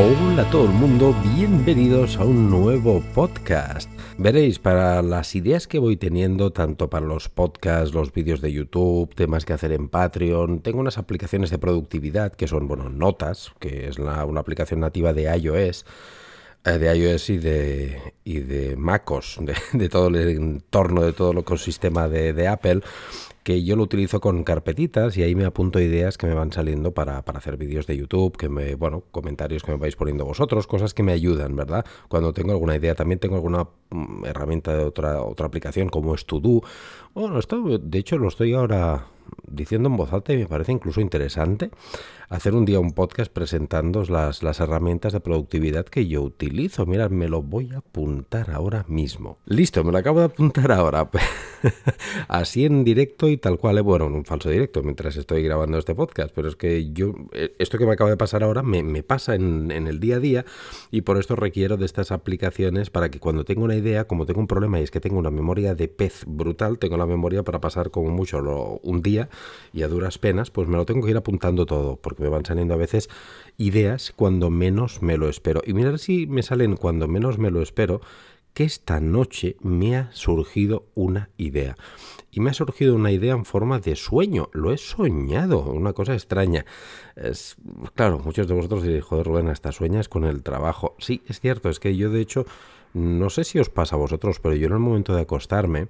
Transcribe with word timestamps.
Hola 0.00 0.42
a 0.42 0.50
todo 0.52 0.66
el 0.66 0.70
mundo, 0.70 1.12
bienvenidos 1.34 2.18
a 2.18 2.24
un 2.24 2.48
nuevo 2.48 3.02
podcast. 3.16 3.90
Veréis, 4.16 4.60
para 4.60 5.02
las 5.02 5.34
ideas 5.34 5.66
que 5.66 5.80
voy 5.80 5.96
teniendo, 5.96 6.52
tanto 6.52 6.88
para 6.88 7.04
los 7.04 7.28
podcasts, 7.28 7.92
los 7.92 8.12
vídeos 8.12 8.40
de 8.40 8.52
YouTube, 8.52 9.12
temas 9.16 9.44
que 9.44 9.54
hacer 9.54 9.72
en 9.72 9.88
Patreon, 9.88 10.60
tengo 10.60 10.78
unas 10.78 10.98
aplicaciones 10.98 11.50
de 11.50 11.58
productividad 11.58 12.32
que 12.32 12.46
son, 12.46 12.68
bueno, 12.68 12.88
Notas, 12.88 13.50
que 13.58 13.88
es 13.88 13.98
una 13.98 14.22
aplicación 14.22 14.78
nativa 14.78 15.12
de 15.12 15.36
iOS, 15.36 15.84
eh, 16.64 16.78
de 16.78 16.96
iOS 16.96 17.30
y 17.30 17.38
de, 17.38 18.14
y 18.22 18.38
de 18.38 18.76
MacOS, 18.76 19.40
de, 19.72 19.88
todo 19.88 20.06
el 20.06 20.16
entorno, 20.16 21.02
de 21.02 21.12
todo 21.12 21.32
el 21.32 21.38
ecosistema 21.38 22.08
de, 22.08 22.32
de 22.32 22.46
Apple 22.46 22.82
que 23.48 23.64
yo 23.64 23.76
lo 23.76 23.84
utilizo 23.84 24.20
con 24.20 24.44
carpetitas 24.44 25.16
y 25.16 25.22
ahí 25.22 25.34
me 25.34 25.46
apunto 25.46 25.80
ideas 25.80 26.18
que 26.18 26.26
me 26.26 26.34
van 26.34 26.52
saliendo 26.52 26.92
para, 26.92 27.24
para, 27.24 27.38
hacer 27.38 27.56
vídeos 27.56 27.86
de 27.86 27.96
YouTube, 27.96 28.36
que 28.36 28.50
me, 28.50 28.74
bueno, 28.74 29.04
comentarios 29.10 29.62
que 29.62 29.72
me 29.72 29.78
vais 29.78 29.96
poniendo 29.96 30.26
vosotros, 30.26 30.66
cosas 30.66 30.92
que 30.92 31.02
me 31.02 31.12
ayudan, 31.12 31.56
¿verdad? 31.56 31.82
Cuando 32.08 32.34
tengo 32.34 32.52
alguna 32.52 32.76
idea, 32.76 32.94
también 32.94 33.18
tengo 33.18 33.36
alguna 33.36 33.66
mm, 33.88 34.26
herramienta 34.26 34.76
de 34.76 34.84
otra, 34.84 35.22
otra 35.22 35.46
aplicación 35.46 35.88
como 35.88 36.14
es 36.14 36.26
Bueno, 37.14 37.38
esto, 37.38 37.78
de 37.78 37.98
hecho, 37.98 38.18
lo 38.18 38.28
estoy 38.28 38.52
ahora 38.52 39.06
diciendo 39.46 39.88
en 39.88 39.96
voz 39.96 40.12
alta 40.12 40.34
y 40.34 40.36
me 40.36 40.46
parece 40.46 40.72
incluso 40.72 41.00
interesante 41.00 41.70
hacer 42.28 42.54
un 42.54 42.64
día 42.64 42.78
un 42.78 42.92
podcast 42.92 43.32
presentando 43.32 44.04
las, 44.04 44.42
las 44.42 44.60
herramientas 44.60 45.12
de 45.12 45.20
productividad 45.20 45.86
que 45.86 46.06
yo 46.06 46.22
utilizo. 46.22 46.84
Mira, 46.86 47.08
me 47.08 47.28
lo 47.28 47.42
voy 47.42 47.70
a 47.72 47.78
apuntar 47.78 48.50
ahora 48.50 48.84
mismo. 48.88 49.38
Listo, 49.46 49.82
me 49.84 49.92
lo 49.92 49.98
acabo 49.98 50.20
de 50.20 50.26
apuntar 50.26 50.70
ahora. 50.72 51.08
Así 52.28 52.64
en 52.64 52.84
directo 52.84 53.28
y 53.28 53.36
tal 53.36 53.58
cual. 53.58 53.78
¿eh? 53.78 53.80
Bueno, 53.80 54.06
en 54.06 54.14
un 54.14 54.24
falso 54.24 54.50
directo 54.50 54.82
mientras 54.82 55.16
estoy 55.16 55.42
grabando 55.42 55.78
este 55.78 55.94
podcast. 55.94 56.34
Pero 56.34 56.48
es 56.48 56.56
que 56.56 56.92
yo, 56.92 57.14
eh, 57.32 57.54
esto 57.58 57.78
que 57.78 57.86
me 57.86 57.92
acaba 57.92 58.10
de 58.10 58.16
pasar 58.16 58.42
ahora 58.42 58.62
me, 58.62 58.82
me 58.82 59.02
pasa 59.02 59.34
en, 59.34 59.70
en, 59.70 59.86
el 59.86 60.00
día 60.00 60.16
a 60.16 60.20
día 60.20 60.44
y 60.90 61.00
por 61.02 61.18
esto 61.18 61.34
requiero 61.34 61.76
de 61.76 61.86
estas 61.86 62.12
aplicaciones 62.12 62.90
para 62.90 63.10
que 63.10 63.20
cuando 63.20 63.44
tengo 63.44 63.64
una 63.64 63.76
idea, 63.76 64.06
como 64.06 64.26
tengo 64.26 64.40
un 64.40 64.46
problema 64.46 64.80
y 64.80 64.82
es 64.82 64.90
que 64.90 65.00
tengo 65.00 65.18
una 65.18 65.30
memoria 65.30 65.74
de 65.74 65.88
pez 65.88 66.24
brutal, 66.26 66.78
tengo 66.78 66.96
la 66.96 67.06
memoria 67.06 67.42
para 67.42 67.60
pasar 67.60 67.90
como 67.90 68.10
mucho 68.10 68.38
un 68.82 69.02
día 69.02 69.28
y 69.72 69.82
a 69.82 69.88
duras 69.88 70.18
penas, 70.18 70.50
pues 70.50 70.68
me 70.68 70.76
lo 70.76 70.84
tengo 70.84 71.04
que 71.04 71.10
ir 71.10 71.16
apuntando 71.16 71.66
todo, 71.66 71.96
porque 71.96 72.17
me 72.18 72.28
van 72.28 72.44
saliendo 72.44 72.74
a 72.74 72.78
veces 72.78 73.08
ideas 73.56 74.12
cuando 74.14 74.50
menos 74.50 75.02
me 75.02 75.16
lo 75.16 75.28
espero. 75.28 75.62
Y 75.64 75.74
mirar 75.74 75.98
si 75.98 76.26
me 76.26 76.42
salen 76.42 76.76
cuando 76.76 77.08
menos 77.08 77.38
me 77.38 77.50
lo 77.50 77.62
espero, 77.62 78.00
que 78.54 78.64
esta 78.64 78.98
noche 78.98 79.56
me 79.60 79.96
ha 79.96 80.10
surgido 80.12 80.86
una 80.94 81.30
idea. 81.36 81.76
Y 82.30 82.40
me 82.40 82.50
ha 82.50 82.54
surgido 82.54 82.94
una 82.94 83.12
idea 83.12 83.34
en 83.34 83.44
forma 83.44 83.78
de 83.78 83.94
sueño. 83.94 84.50
Lo 84.52 84.72
he 84.72 84.78
soñado, 84.78 85.62
una 85.62 85.92
cosa 85.92 86.14
extraña. 86.14 86.66
Es, 87.14 87.56
claro, 87.94 88.18
muchos 88.18 88.48
de 88.48 88.54
vosotros 88.54 88.82
diréis, 88.82 89.04
joder, 89.04 89.26
Rubén, 89.26 89.48
hasta 89.48 89.72
sueñas 89.72 90.08
con 90.08 90.24
el 90.24 90.42
trabajo. 90.42 90.96
Sí, 90.98 91.22
es 91.28 91.40
cierto, 91.40 91.68
es 91.68 91.78
que 91.78 91.96
yo 91.96 92.10
de 92.10 92.20
hecho, 92.20 92.46
no 92.94 93.30
sé 93.30 93.44
si 93.44 93.58
os 93.58 93.70
pasa 93.70 93.96
a 93.96 93.98
vosotros, 93.98 94.40
pero 94.40 94.54
yo 94.54 94.66
en 94.66 94.72
el 94.72 94.78
momento 94.80 95.14
de 95.14 95.22
acostarme, 95.22 95.86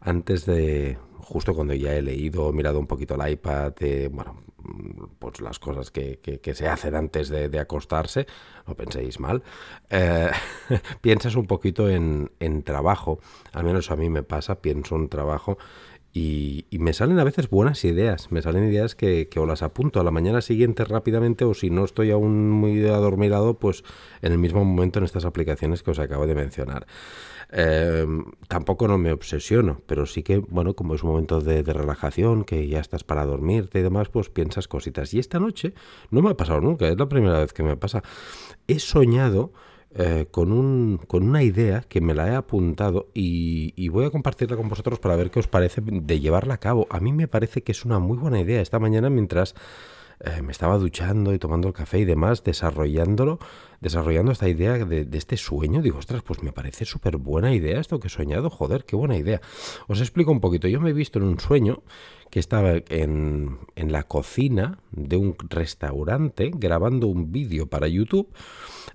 antes 0.00 0.46
de, 0.46 0.98
justo 1.18 1.54
cuando 1.54 1.74
ya 1.74 1.94
he 1.94 2.02
leído, 2.02 2.52
mirado 2.52 2.78
un 2.78 2.86
poquito 2.86 3.14
el 3.14 3.32
iPad, 3.32 3.74
bueno, 4.10 4.36
pues 5.18 5.40
las 5.40 5.58
cosas 5.58 5.90
que, 5.90 6.18
se 6.54 6.68
hacen 6.68 6.94
antes 6.94 7.28
de, 7.28 7.58
acostarse, 7.58 8.26
no 8.66 8.74
penséis 8.74 9.20
mal, 9.20 9.42
eh, 9.90 10.30
piensas 11.00 11.36
un 11.36 11.46
poquito 11.46 11.88
en, 11.88 12.30
trabajo, 12.64 13.20
al 13.52 13.64
menos 13.64 13.90
a 13.90 13.96
mí 13.96 14.10
me 14.10 14.22
pasa, 14.22 14.60
pienso 14.60 14.96
en 14.96 15.08
trabajo 15.08 15.58
y, 16.18 16.78
me 16.78 16.94
salen 16.94 17.18
a 17.18 17.24
veces 17.24 17.50
buenas 17.50 17.84
ideas, 17.84 18.30
me 18.30 18.40
salen 18.40 18.64
ideas 18.64 18.94
que, 18.94 19.28
que, 19.28 19.38
o 19.38 19.44
las 19.44 19.62
apunto 19.62 20.00
a 20.00 20.04
la 20.04 20.10
mañana 20.10 20.40
siguiente 20.40 20.84
rápidamente 20.84 21.44
o 21.44 21.52
si 21.52 21.68
no 21.68 21.84
estoy 21.84 22.10
aún 22.10 22.50
muy 22.50 22.86
adormilado, 22.86 23.58
pues 23.58 23.84
en 24.22 24.32
el 24.32 24.38
mismo 24.38 24.64
momento 24.64 24.98
en 24.98 25.04
estas 25.04 25.26
aplicaciones 25.26 25.82
que 25.82 25.90
os 25.90 25.98
acabo 25.98 26.26
de 26.26 26.34
mencionar. 26.34 26.86
Em, 27.50 28.24
tampoco 28.48 28.88
no 28.88 28.98
me 28.98 29.12
obsesiono, 29.12 29.82
pero 29.86 30.06
sí 30.06 30.22
que, 30.22 30.38
bueno, 30.38 30.74
como 30.74 30.94
es 30.94 31.02
un 31.02 31.10
momento 31.10 31.40
de, 31.40 31.62
relajación, 31.62 32.44
que 32.44 32.66
ya 32.66 32.80
estás 32.80 33.04
para 33.04 33.24
dormirte 33.24 33.80
y 33.80 33.82
demás, 33.82 34.08
pues 34.08 34.30
piensas 34.30 34.68
cositas. 34.68 35.12
Y 35.14 35.18
esta 35.18 35.38
noche 35.38 35.74
no 36.10 36.22
me 36.22 36.30
ha 36.30 36.36
pasado 36.36 36.60
nunca, 36.60 36.88
es 36.88 36.98
la 36.98 37.08
primera 37.08 37.40
vez 37.40 37.52
que 37.52 37.62
me 37.62 37.76
pasa. 37.76 38.02
He 38.66 38.78
soñado 38.78 39.52
eh, 39.98 40.26
con, 40.30 40.52
un, 40.52 40.98
con 41.06 41.26
una 41.26 41.42
idea 41.42 41.82
que 41.88 42.00
me 42.00 42.14
la 42.14 42.28
he 42.28 42.34
apuntado 42.34 43.08
y, 43.14 43.72
y, 43.76 43.88
voy 43.88 44.04
a 44.04 44.10
compartirla 44.10 44.56
con 44.56 44.68
vosotros 44.68 44.98
para 44.98 45.16
ver 45.16 45.30
qué 45.30 45.38
os 45.38 45.48
parece 45.48 45.80
de 45.84 46.20
llevarla 46.20 46.54
a 46.54 46.58
cabo. 46.58 46.86
A 46.90 47.00
mí 47.00 47.12
me 47.12 47.28
parece 47.28 47.62
que 47.62 47.72
es 47.72 47.84
una 47.84 47.98
muy 47.98 48.18
buena 48.18 48.40
idea. 48.40 48.60
Esta 48.60 48.78
mañana 48.78 49.08
mientras 49.08 49.54
eh, 50.20 50.40
me 50.42 50.52
estaba 50.52 50.78
duchando 50.78 51.34
y 51.34 51.38
tomando 51.38 51.68
el 51.68 51.74
café 51.74 51.98
y 51.98 52.04
demás, 52.04 52.42
desarrollándolo, 52.42 53.38
desarrollando 53.80 54.32
esta 54.32 54.48
idea 54.48 54.72
de, 54.84 55.06
este 55.12 55.36
sueño, 55.36 55.82
digo, 55.82 55.98
ostras, 55.98 56.22
pues 56.22 56.42
me 56.42 56.52
parece 56.52 56.84
súper 56.84 57.18
buena 57.18 57.54
idea 57.54 57.80
esto 57.80 58.00
que 58.00 58.06
he 58.08 58.10
soñado, 58.10 58.48
joder, 58.48 58.84
qué 58.84 58.96
buena 58.96 59.16
idea. 59.16 59.40
Os 59.88 60.00
explico 60.00 60.30
un 60.32 60.40
poquito, 60.40 60.68
yo 60.68 60.80
me 60.80 60.90
he 60.90 60.94
visto 60.94 61.18
en 61.18 61.26
un 61.26 61.38
sueño 61.38 61.82
que 62.30 62.40
estaba 62.40 62.72
en, 62.88 63.58
en 63.76 63.92
la 63.92 64.04
cocina 64.04 64.78
de 64.90 65.16
un 65.16 65.36
restaurante 65.50 66.50
grabando 66.54 67.06
un 67.08 67.30
vídeo 67.30 67.66
para 67.66 67.86
YouTube, 67.86 68.28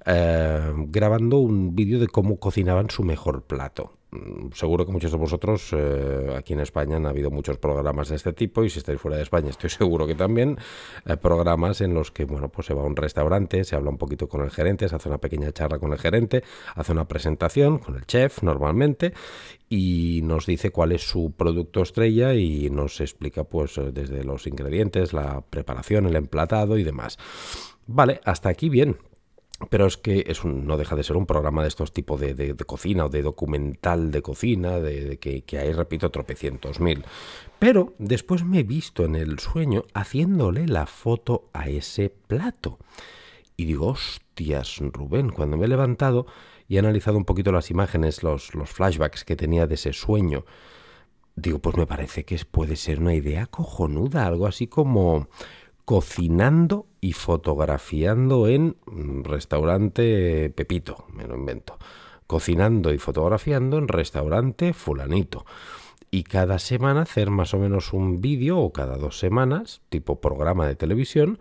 eh, 0.05 0.73
grabando 0.87 1.37
un 1.37 1.75
vídeo 1.75 1.99
de 1.99 2.07
cómo 2.07 2.37
cocinaban 2.39 2.89
su 2.89 3.03
mejor 3.03 3.43
plato. 3.43 4.00
Mm, 4.11 4.51
seguro 4.53 4.85
que 4.85 4.91
muchos 4.91 5.11
de 5.11 5.17
vosotros 5.17 5.69
eh, 5.71 6.35
aquí 6.37 6.51
en 6.51 6.59
España 6.59 6.97
han 6.97 7.05
habido 7.05 7.31
muchos 7.31 7.57
programas 7.57 8.09
de 8.09 8.17
este 8.17 8.33
tipo 8.33 8.61
y 8.65 8.69
si 8.69 8.79
estáis 8.79 8.99
fuera 8.99 9.15
de 9.15 9.23
España 9.23 9.49
estoy 9.49 9.69
seguro 9.79 10.05
que 10.05 10.15
también 10.15 10.57
eh, 11.05 11.15
programas 11.15 11.79
en 11.79 11.93
los 11.93 12.11
que 12.11 12.25
bueno 12.25 12.49
pues 12.49 12.67
se 12.67 12.73
va 12.73 12.81
a 12.81 12.85
un 12.85 12.97
restaurante 12.97 13.63
se 13.63 13.73
habla 13.77 13.89
un 13.89 13.97
poquito 13.97 14.27
con 14.27 14.41
el 14.41 14.51
gerente 14.51 14.89
se 14.89 14.95
hace 14.97 15.07
una 15.07 15.19
pequeña 15.19 15.53
charla 15.53 15.79
con 15.79 15.93
el 15.93 15.97
gerente 15.97 16.43
hace 16.75 16.91
una 16.91 17.07
presentación 17.07 17.79
con 17.79 17.95
el 17.95 18.05
chef 18.05 18.43
normalmente 18.43 19.13
y 19.69 20.19
nos 20.25 20.45
dice 20.45 20.71
cuál 20.71 20.91
es 20.91 21.03
su 21.03 21.31
producto 21.31 21.81
estrella 21.81 22.33
y 22.33 22.69
nos 22.69 22.99
explica 22.99 23.45
pues 23.45 23.79
desde 23.93 24.25
los 24.25 24.45
ingredientes 24.45 25.13
la 25.13 25.39
preparación 25.49 26.05
el 26.05 26.17
emplatado 26.17 26.77
y 26.77 26.83
demás. 26.83 27.17
Vale 27.87 28.19
hasta 28.25 28.49
aquí 28.49 28.67
bien 28.67 28.97
pero 29.69 29.85
es 29.85 29.97
que 29.97 30.23
es 30.27 30.43
no 30.45 30.77
deja 30.77 30.95
de 30.95 31.03
ser 31.03 31.17
un 31.17 31.25
programa 31.25 31.61
de 31.61 31.67
estos 31.67 31.93
tipos 31.93 32.19
de, 32.19 32.55
cocina 32.65 33.05
o 33.05 33.09
de 33.09 33.21
documental 33.21 34.11
de 34.11 34.21
cocina, 34.21 34.79
de, 34.79 35.17
que, 35.17 35.43
que, 35.43 35.59
hay, 35.59 35.73
repito, 35.73 36.09
tropecientos 36.09 36.79
mil. 36.79 37.03
Pero 37.59 37.93
después 37.97 38.43
me 38.43 38.59
he 38.59 38.63
visto 38.63 39.05
en 39.05 39.15
el 39.15 39.39
sueño 39.39 39.85
haciéndole 39.93 40.67
la 40.67 40.85
foto 40.85 41.49
a 41.53 41.69
ese 41.69 42.09
plato. 42.09 42.79
Y 43.57 43.65
digo, 43.65 43.87
hostias, 43.87 44.79
Rubén, 44.79 45.29
cuando 45.29 45.57
me 45.57 45.65
he 45.65 45.69
levantado 45.69 46.25
y 46.67 46.77
he 46.77 46.79
analizado 46.79 47.17
un 47.17 47.25
poquito 47.25 47.51
las 47.51 47.69
imágenes, 47.69 48.23
los, 48.23 48.55
los 48.55 48.69
flashbacks 48.69 49.23
que 49.23 49.35
tenía 49.35 49.67
de 49.67 49.75
ese 49.75 49.93
sueño, 49.93 50.45
digo, 51.35 51.59
pues 51.59 51.77
me 51.77 51.85
parece 51.85 52.25
que 52.25 52.39
puede 52.49 52.75
ser 52.75 52.99
una 52.99 53.13
idea 53.13 53.45
cojonuda, 53.45 54.25
algo 54.25 54.47
así 54.47 54.67
como 54.67 55.27
cocinando 55.85 56.87
y 57.01 57.13
fotografiando 57.13 58.47
en 58.47 58.75
restaurante 59.23 60.49
Pepito, 60.55 61.05
me 61.13 61.27
lo 61.27 61.35
invento. 61.35 61.77
Cocinando 62.27 62.93
y 62.93 62.97
fotografiando 62.97 63.77
en 63.77 63.87
restaurante 63.87 64.73
fulanito. 64.73 65.45
Y 66.11 66.23
cada 66.23 66.59
semana 66.59 67.01
hacer 67.01 67.29
más 67.29 67.53
o 67.53 67.57
menos 67.57 67.93
un 67.93 68.21
vídeo 68.21 68.59
o 68.59 68.73
cada 68.73 68.97
dos 68.97 69.17
semanas, 69.17 69.81
tipo 69.89 70.19
programa 70.19 70.67
de 70.67 70.75
televisión, 70.75 71.39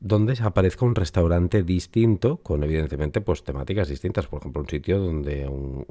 donde 0.00 0.36
aparezca 0.42 0.84
un 0.84 0.94
restaurante 0.94 1.62
distinto, 1.62 2.38
con 2.38 2.64
evidentemente 2.64 3.20
pues 3.20 3.44
temáticas 3.44 3.88
distintas. 3.88 4.26
Por 4.26 4.40
ejemplo, 4.40 4.60
un 4.60 4.68
sitio 4.68 4.98
donde 4.98 5.46
un, 5.46 5.86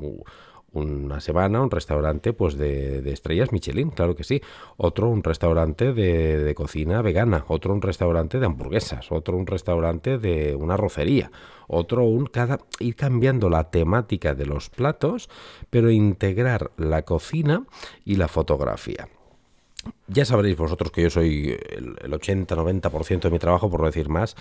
una 0.74 1.20
semana 1.20 1.62
un 1.62 1.70
restaurante 1.70 2.34
pues 2.34 2.58
de, 2.58 3.10
estrellas 3.12 3.52
Michelin, 3.52 3.90
claro 3.90 4.16
que 4.16 4.24
sí. 4.24 4.42
Otro 4.78 5.10
un 5.10 5.24
restaurante 5.24 5.94
de, 5.94 6.54
cocina 6.56 7.02
vegana, 7.02 7.46
otro 7.48 7.74
un 7.74 7.82
restaurante 7.82 8.40
de 8.40 8.46
hamburguesas, 8.46 9.12
otro 9.12 9.38
un 9.38 9.48
restaurante 9.48 10.18
de 10.18 10.56
una 10.56 10.78
rocería, 10.78 11.32
otro 11.68 12.04
un 12.04 12.26
cada 12.26 12.60
ir 12.80 12.96
cambiando 12.96 13.50
la 13.50 13.70
temática 13.70 14.34
de 14.34 14.46
los 14.46 14.70
platos, 14.70 15.30
pero 15.70 15.92
integrar 15.92 16.72
la 16.78 17.04
cocina 17.04 17.66
y 18.06 18.16
la 18.16 18.28
fotografía. 18.28 19.08
Ya 20.08 20.26
sabréis 20.26 20.58
vosotros 20.58 20.92
que 20.92 21.02
yo 21.02 21.10
soy 21.10 21.58
el, 21.70 21.96
80-90% 21.96 23.22
de 23.22 23.30
mi 23.32 23.40
trabajo, 23.40 23.70
por 23.70 23.80
no 23.80 23.86
decir 23.88 24.10
más. 24.10 24.36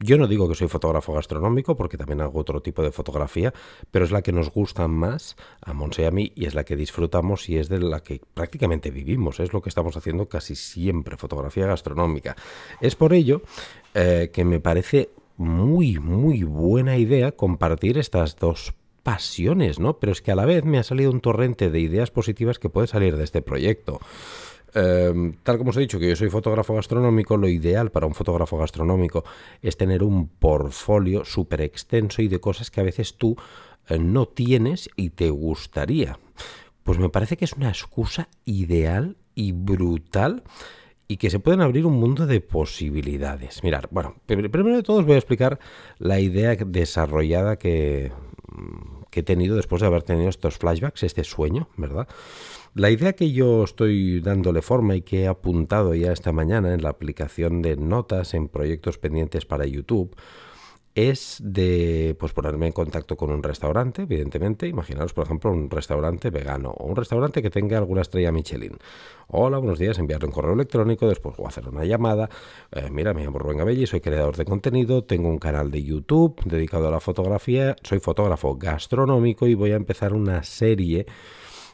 Yo 0.00 0.18
no 0.18 0.26
digo 0.26 0.48
que 0.48 0.54
soy 0.54 0.68
fotógrafo 0.68 1.14
gastronómico, 1.14 1.76
porque 1.76 1.96
también 1.96 2.20
hago 2.20 2.38
otro 2.40 2.60
tipo 2.60 2.82
de 2.82 2.92
fotografía, 2.92 3.54
pero 3.90 4.04
es 4.04 4.10
la 4.10 4.22
que 4.22 4.32
nos 4.32 4.50
gusta 4.50 4.88
más 4.88 5.36
a 5.60 5.72
Monse 5.72 6.02
y 6.02 6.04
a 6.06 6.10
mí 6.10 6.32
y 6.34 6.46
es 6.46 6.54
la 6.54 6.64
que 6.64 6.76
disfrutamos 6.76 7.48
y 7.48 7.56
es 7.56 7.68
de 7.68 7.78
la 7.78 8.02
que 8.02 8.20
prácticamente 8.34 8.90
vivimos. 8.90 9.40
Es 9.40 9.52
lo 9.52 9.62
que 9.62 9.68
estamos 9.68 9.96
haciendo 9.96 10.28
casi 10.28 10.56
siempre, 10.56 11.16
fotografía 11.16 11.66
gastronómica. 11.66 12.36
Es 12.80 12.96
por 12.96 13.14
ello 13.14 13.42
eh, 13.94 14.30
que 14.32 14.44
me 14.44 14.60
parece 14.60 15.10
muy, 15.36 15.98
muy 15.98 16.42
buena 16.42 16.98
idea 16.98 17.32
compartir 17.32 17.96
estas 17.96 18.36
dos 18.36 18.74
pasiones, 19.02 19.78
¿no? 19.78 19.98
Pero 19.98 20.12
es 20.12 20.22
que 20.22 20.32
a 20.32 20.36
la 20.36 20.44
vez 20.44 20.64
me 20.64 20.78
ha 20.78 20.82
salido 20.82 21.10
un 21.10 21.20
torrente 21.20 21.70
de 21.70 21.80
ideas 21.80 22.10
positivas 22.10 22.58
que 22.58 22.68
puede 22.68 22.86
salir 22.86 23.16
de 23.16 23.24
este 23.24 23.42
proyecto. 23.42 24.00
Em, 24.74 25.34
tal 25.42 25.58
como 25.58 25.70
os 25.70 25.76
he 25.76 25.80
dicho 25.80 25.98
que 25.98 26.08
yo 26.08 26.16
soy 26.16 26.30
fotógrafo 26.30 26.74
gastronómico, 26.74 27.36
lo 27.36 27.48
ideal 27.48 27.90
para 27.90 28.06
un 28.06 28.14
fotógrafo 28.14 28.56
gastronómico 28.56 29.24
es 29.60 29.76
tener 29.76 30.02
un 30.02 30.28
portfolio 30.28 31.24
súper 31.24 31.60
extenso 31.60 32.22
y 32.22 32.28
de 32.28 32.40
cosas 32.40 32.70
que 32.70 32.80
a 32.80 32.84
veces 32.84 33.18
tú 33.18 33.36
eh, 33.88 33.98
no 33.98 34.26
tienes 34.26 34.88
y 34.96 35.10
te 35.10 35.30
gustaría. 35.30 36.18
Pues 36.82 36.98
me 36.98 37.10
parece 37.10 37.36
que 37.36 37.44
es 37.44 37.52
una 37.52 37.68
excusa 37.68 38.28
ideal 38.44 39.16
y 39.34 39.52
brutal 39.52 40.42
y 41.06 41.18
que 41.18 41.30
se 41.30 41.38
pueden 41.38 41.60
abrir 41.60 41.84
un 41.84 42.00
mundo 42.00 42.26
de 42.26 42.40
posibilidades. 42.40 43.62
Mirar, 43.62 43.88
bueno, 43.90 44.16
primero 44.26 44.76
de 44.76 44.82
todo 44.82 45.00
os 45.00 45.04
voy 45.04 45.14
a 45.14 45.18
explicar 45.18 45.58
la 45.98 46.18
idea 46.18 46.56
desarrollada 46.56 47.56
que, 47.56 48.10
mm, 48.48 49.02
que 49.10 49.20
he 49.20 49.22
tenido 49.22 49.54
después 49.54 49.82
de 49.82 49.88
haber 49.88 50.02
tenido 50.02 50.30
estos 50.30 50.56
flashbacks, 50.56 51.02
este 51.02 51.22
sueño, 51.22 51.68
¿verdad? 51.76 52.08
La 52.74 52.88
idea 52.88 53.12
que 53.12 53.32
yo 53.32 53.64
estoy 53.64 54.20
dándole 54.20 54.62
forma 54.62 54.96
y 54.96 55.02
que 55.02 55.24
he 55.24 55.28
apuntado 55.28 55.94
ya 55.94 56.10
esta 56.10 56.32
mañana 56.32 56.72
en 56.72 56.82
la 56.82 56.88
aplicación 56.88 57.60
de 57.60 57.76
notas 57.76 58.32
en 58.32 58.48
proyectos 58.48 58.96
pendientes 58.96 59.44
para 59.44 59.66
YouTube 59.66 60.16
es 60.94 61.38
de 61.42 62.16
pues 62.18 62.32
ponerme 62.32 62.66
en 62.66 62.72
contacto 62.72 63.14
con 63.14 63.30
un 63.30 63.42
restaurante, 63.42 64.02
evidentemente. 64.02 64.68
Imaginaros, 64.68 65.12
por 65.12 65.26
ejemplo, 65.26 65.50
un 65.50 65.68
restaurante 65.68 66.30
vegano 66.30 66.70
o 66.70 66.86
un 66.86 66.96
restaurante 66.96 67.42
que 67.42 67.50
tenga 67.50 67.76
alguna 67.76 68.00
estrella 68.00 68.32
Michelin. 68.32 68.78
Hola, 69.28 69.58
buenos 69.58 69.78
días, 69.78 69.98
enviarle 69.98 70.28
un 70.28 70.32
correo 70.32 70.54
electrónico, 70.54 71.06
después 71.08 71.36
voy 71.36 71.44
a 71.44 71.48
hacer 71.48 71.68
una 71.68 71.84
llamada. 71.84 72.30
Eh, 72.70 72.88
mira, 72.90 73.12
me 73.12 73.22
llamo 73.22 73.38
Rubén 73.38 73.60
Abelli, 73.60 73.86
soy 73.86 74.00
creador 74.00 74.36
de 74.36 74.46
contenido, 74.46 75.04
tengo 75.04 75.28
un 75.28 75.38
canal 75.38 75.70
de 75.70 75.82
YouTube 75.82 76.40
dedicado 76.46 76.88
a 76.88 76.90
la 76.90 77.00
fotografía, 77.00 77.76
soy 77.82 78.00
fotógrafo 78.00 78.56
gastronómico 78.56 79.46
y 79.46 79.54
voy 79.54 79.72
a 79.72 79.76
empezar 79.76 80.14
una 80.14 80.42
serie 80.42 81.04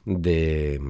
de, 0.08 0.80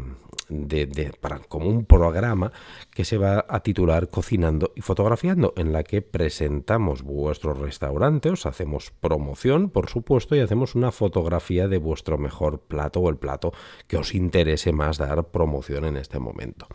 de, 0.49 1.13
para, 1.21 1.41
como 1.41 1.69
un 1.69 1.85
programa 1.85 2.53
que 2.99 3.05
se 3.05 3.17
va 3.17 3.47
a 3.49 3.61
titular 3.61 4.11
Cocinando 4.11 4.73
y 4.75 4.81
Fotografiando, 4.81 5.53
en 5.57 5.73
la 5.73 5.85
que 5.85 6.03
presentamos 6.03 7.03
vuestro 7.03 7.55
restaurante, 7.55 8.29
os 8.29 8.45
hacemos 8.45 8.91
promoción, 8.91 9.71
por 9.71 9.89
supuesto, 9.89 10.35
y 10.35 10.41
hacemos 10.41 10.75
una 10.75 10.91
fotografía 10.91 11.69
de 11.69 11.79
vuestro 11.79 12.19
mejor 12.19 12.59
plato 12.59 12.99
o 12.99 13.09
el 13.09 13.17
plato 13.17 13.53
que 13.87 13.99
os 13.99 14.17
interese 14.17 14.73
más 14.73 14.99
dar 14.99 15.29
promoción 15.29 15.85
en 15.85 15.97
este 15.97 16.19
momento. 16.19 16.67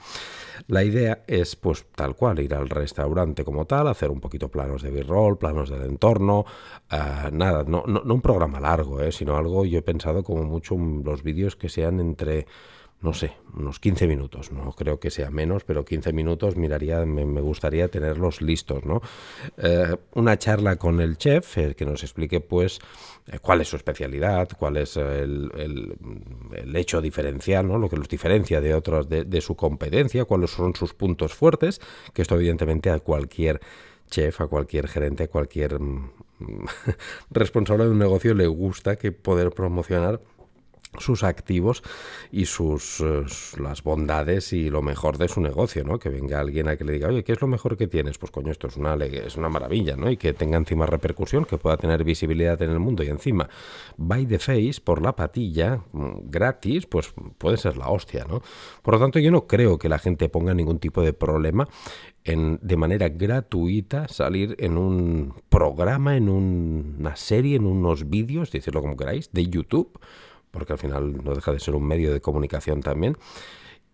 La 0.68 0.86
idea 0.86 1.26
es, 1.28 1.58
pues, 1.58 1.86
tal 1.94 2.16
cual, 2.16 2.40
ir 2.40 2.54
al 2.54 2.70
restaurante 2.70 3.44
como 3.44 3.66
tal, 3.66 3.90
hacer 3.90 4.10
un 4.10 4.22
poquito 4.22 4.48
planos 4.48 4.82
de 4.82 4.92
b-roll, 4.92 5.38
planos 5.38 5.70
del 5.70 5.82
entorno, 5.82 6.46
eh, 6.90 7.32
nada, 7.34 7.66
no, 7.68 7.84
no, 7.86 8.02
no, 8.06 8.14
un 8.14 8.22
programa 8.22 8.62
largo, 8.62 9.02
eh, 9.02 9.12
sino 9.12 9.36
algo, 9.36 9.66
yo 9.66 9.80
he 9.80 9.82
pensado 9.82 10.24
como 10.24 10.46
mucho 10.46 10.78
los 10.78 11.22
vídeos 11.22 11.58
que 11.58 11.68
sean 11.68 12.00
entre 12.00 12.48
no 13.04 13.14
sé, 13.14 13.34
unos 13.54 13.82
15 13.82 14.08
minutos, 14.08 14.54
no 14.54 14.72
creo 14.72 14.98
que 14.98 15.12
sea 15.12 15.30
menos, 15.30 15.66
pero 15.66 15.84
15 15.84 16.14
minutos 16.14 16.56
miraría, 16.56 17.06
me, 17.06 17.42
gustaría 17.42 17.90
tenerlos 17.90 18.42
listos, 18.42 18.86
¿no? 18.86 19.02
Eh, 19.58 19.98
una 20.14 20.40
charla 20.40 20.78
con 20.78 21.02
el 21.02 21.18
chef, 21.18 21.58
el 21.58 21.76
que 21.76 21.86
nos 21.86 22.02
explique, 22.04 22.40
pues, 22.40 22.80
eh, 23.28 23.40
cuál 23.42 23.60
es 23.60 23.68
su 23.68 23.76
especialidad, 23.76 24.48
cuál 24.58 24.78
es 24.78 24.96
el, 24.96 25.52
hecho 26.74 27.02
diferencial, 27.02 27.68
¿no? 27.68 27.78
Lo 27.78 27.90
que 27.90 27.98
los 27.98 28.08
diferencia 28.08 28.62
de 28.62 28.74
otros 28.74 29.10
de, 29.10 29.26
de 29.26 29.42
su 29.42 29.56
competencia, 29.56 30.24
cuáles 30.24 30.52
son 30.52 30.74
sus 30.74 30.94
puntos 30.94 31.34
fuertes, 31.34 31.82
que 32.14 32.22
esto 32.22 32.36
evidentemente 32.36 32.90
a 32.90 33.00
cualquier 33.00 33.60
chef, 34.10 34.40
a 34.42 34.48
cualquier 34.48 34.88
gerente, 34.88 35.24
a 35.24 35.28
cualquier 35.28 35.80
mm, 35.80 36.10
responsable 37.32 37.86
de 37.86 37.92
un 37.92 38.00
negocio 38.00 38.34
le 38.34 38.48
gusta 38.48 38.96
que 38.96 39.12
poder 39.12 39.52
promocionar 39.52 40.22
sus 41.00 41.24
activos 41.24 41.84
y 42.32 42.46
sus 42.46 43.02
eh, 43.02 43.24
las 43.60 43.84
bondades 43.84 44.54
y 44.54 44.70
lo 44.70 44.82
mejor 44.82 45.18
de 45.18 45.28
su 45.28 45.42
negocio, 45.42 45.84
¿no? 45.84 46.00
Que 46.00 46.10
venga 46.10 46.40
alguien 46.40 46.68
a 46.68 46.78
que 46.78 46.84
le 46.84 46.94
diga, 46.94 47.10
oye, 47.10 47.24
¿qué 47.24 47.34
es 47.34 47.42
lo 47.42 47.48
mejor 47.48 47.78
que 47.78 47.88
tienes? 47.88 48.18
Pues 48.18 48.32
coño, 48.32 48.52
esto 48.52 48.68
es 48.68 48.78
una, 48.78 48.96
es 48.96 49.38
una 49.38 49.50
maravilla, 49.50 49.96
¿no? 49.96 50.10
Y 50.10 50.18
que 50.18 50.34
tenga 50.34 50.58
encima 50.58 50.86
repercusión, 50.86 51.46
que 51.46 51.58
pueda 51.58 51.78
tener 51.78 52.04
visibilidad 52.04 52.62
en 52.62 52.72
el 52.72 52.80
mundo 52.80 53.04
y 53.04 53.10
encima, 53.10 53.50
by 53.98 54.26
the 54.26 54.40
face, 54.40 54.76
por 54.84 55.02
la 55.02 55.16
patilla, 55.16 55.82
mm, 55.92 56.30
gratis, 56.30 56.86
pues 56.86 57.14
puede 57.38 57.58
ser 57.58 57.78
la 57.78 57.90
hostia, 57.90 58.26
¿no? 58.26 58.42
Por 58.82 58.96
lo 58.96 59.00
tanto, 59.00 59.20
yo 59.20 59.32
no 59.32 59.48
creo 59.48 59.78
que 59.78 59.90
la 59.90 60.00
gente 60.00 60.30
ponga 60.30 60.54
ningún 60.54 60.80
tipo 60.80 61.02
de 61.02 61.14
problema 61.14 61.68
en, 62.24 62.60
de 62.62 62.78
manera 62.78 63.10
gratuita 63.10 64.08
salir 64.08 64.56
en 64.60 64.78
un 64.78 65.34
programa, 65.50 66.16
en 66.16 66.30
una 66.30 67.16
serie, 67.16 67.58
en 67.58 67.66
unos 67.66 68.10
vídeos, 68.10 68.52
decirlo 68.52 68.82
como 68.82 68.98
queráis, 68.98 69.32
de 69.32 69.48
YouTube 69.48 70.00
porque 70.54 70.74
al 70.74 70.80
final 70.80 71.24
no 71.24 71.34
deja 71.34 71.52
de 71.52 71.60
ser 71.60 71.76
un 71.76 71.84
medio 71.84 72.14
de 72.14 72.22
comunicación 72.22 72.82
también, 72.82 73.18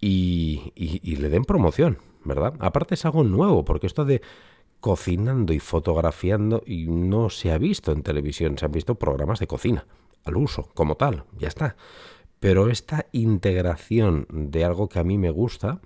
y, 0.02 0.72
le 1.18 1.30
den 1.30 1.44
promoción, 1.44 1.98
¿verdad? 2.24 2.54
Aparte 2.60 2.94
es 2.94 3.06
algo 3.06 3.24
nuevo, 3.24 3.66
porque 3.66 3.88
esto 3.88 4.06
de 4.06 4.22
cocinando 4.80 5.52
y 5.52 5.60
fotografiando 5.60 6.62
y 6.66 6.88
no 6.88 7.30
se 7.30 7.52
ha 7.52 7.58
visto 7.58 7.92
en 7.92 8.04
televisión, 8.04 8.58
se 8.58 8.66
han 8.66 8.72
visto 8.72 8.96
programas 8.96 9.40
de 9.40 9.48
cocina, 9.48 9.86
al 10.26 10.38
uso, 10.38 10.70
como 10.74 10.96
tal, 10.96 11.24
ya 11.38 11.48
está. 11.48 11.76
Pero 12.40 12.70
esta 12.70 13.08
integración 13.12 14.28
de 14.30 14.64
algo 14.64 14.88
que 14.88 15.00
a 15.00 15.04
mí 15.04 15.18
me 15.18 15.32
gusta, 15.32 15.82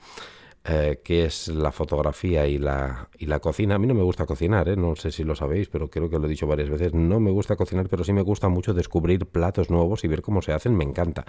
eh, 0.65 1.01
que 1.03 1.25
es 1.25 1.49
la 1.49 1.73
fotografía 1.73 2.47
y 2.47 2.57
la, 2.57 3.09
y 3.17 3.25
la 3.25 3.41
cocina. 3.41 3.75
A 3.75 3.79
mí 3.79 3.85
no 3.85 3.93
me 3.93 4.03
gusta 4.03 4.25
cocinar, 4.25 4.69
¿eh? 4.69 4.77
no 4.77 4.95
sé 4.95 5.11
si 5.11 5.25
lo 5.25 5.35
sabéis, 5.35 5.67
pero 5.67 5.89
creo 5.89 6.09
que 6.09 6.17
lo 6.17 6.25
he 6.25 6.29
dicho 6.29 6.47
varias 6.47 6.69
veces. 6.69 6.93
No 6.93 7.19
me 7.19 7.31
gusta 7.31 7.57
cocinar, 7.57 7.89
pero 7.89 8.05
sí 8.05 8.13
me 8.13 8.21
gusta 8.21 8.47
mucho 8.47 8.73
descubrir 8.73 9.25
platos 9.25 9.69
nuevos 9.69 10.05
y 10.05 10.07
ver 10.07 10.21
cómo 10.21 10.41
se 10.41 10.53
hacen, 10.53 10.77
me 10.77 10.85
encanta. 10.85 11.25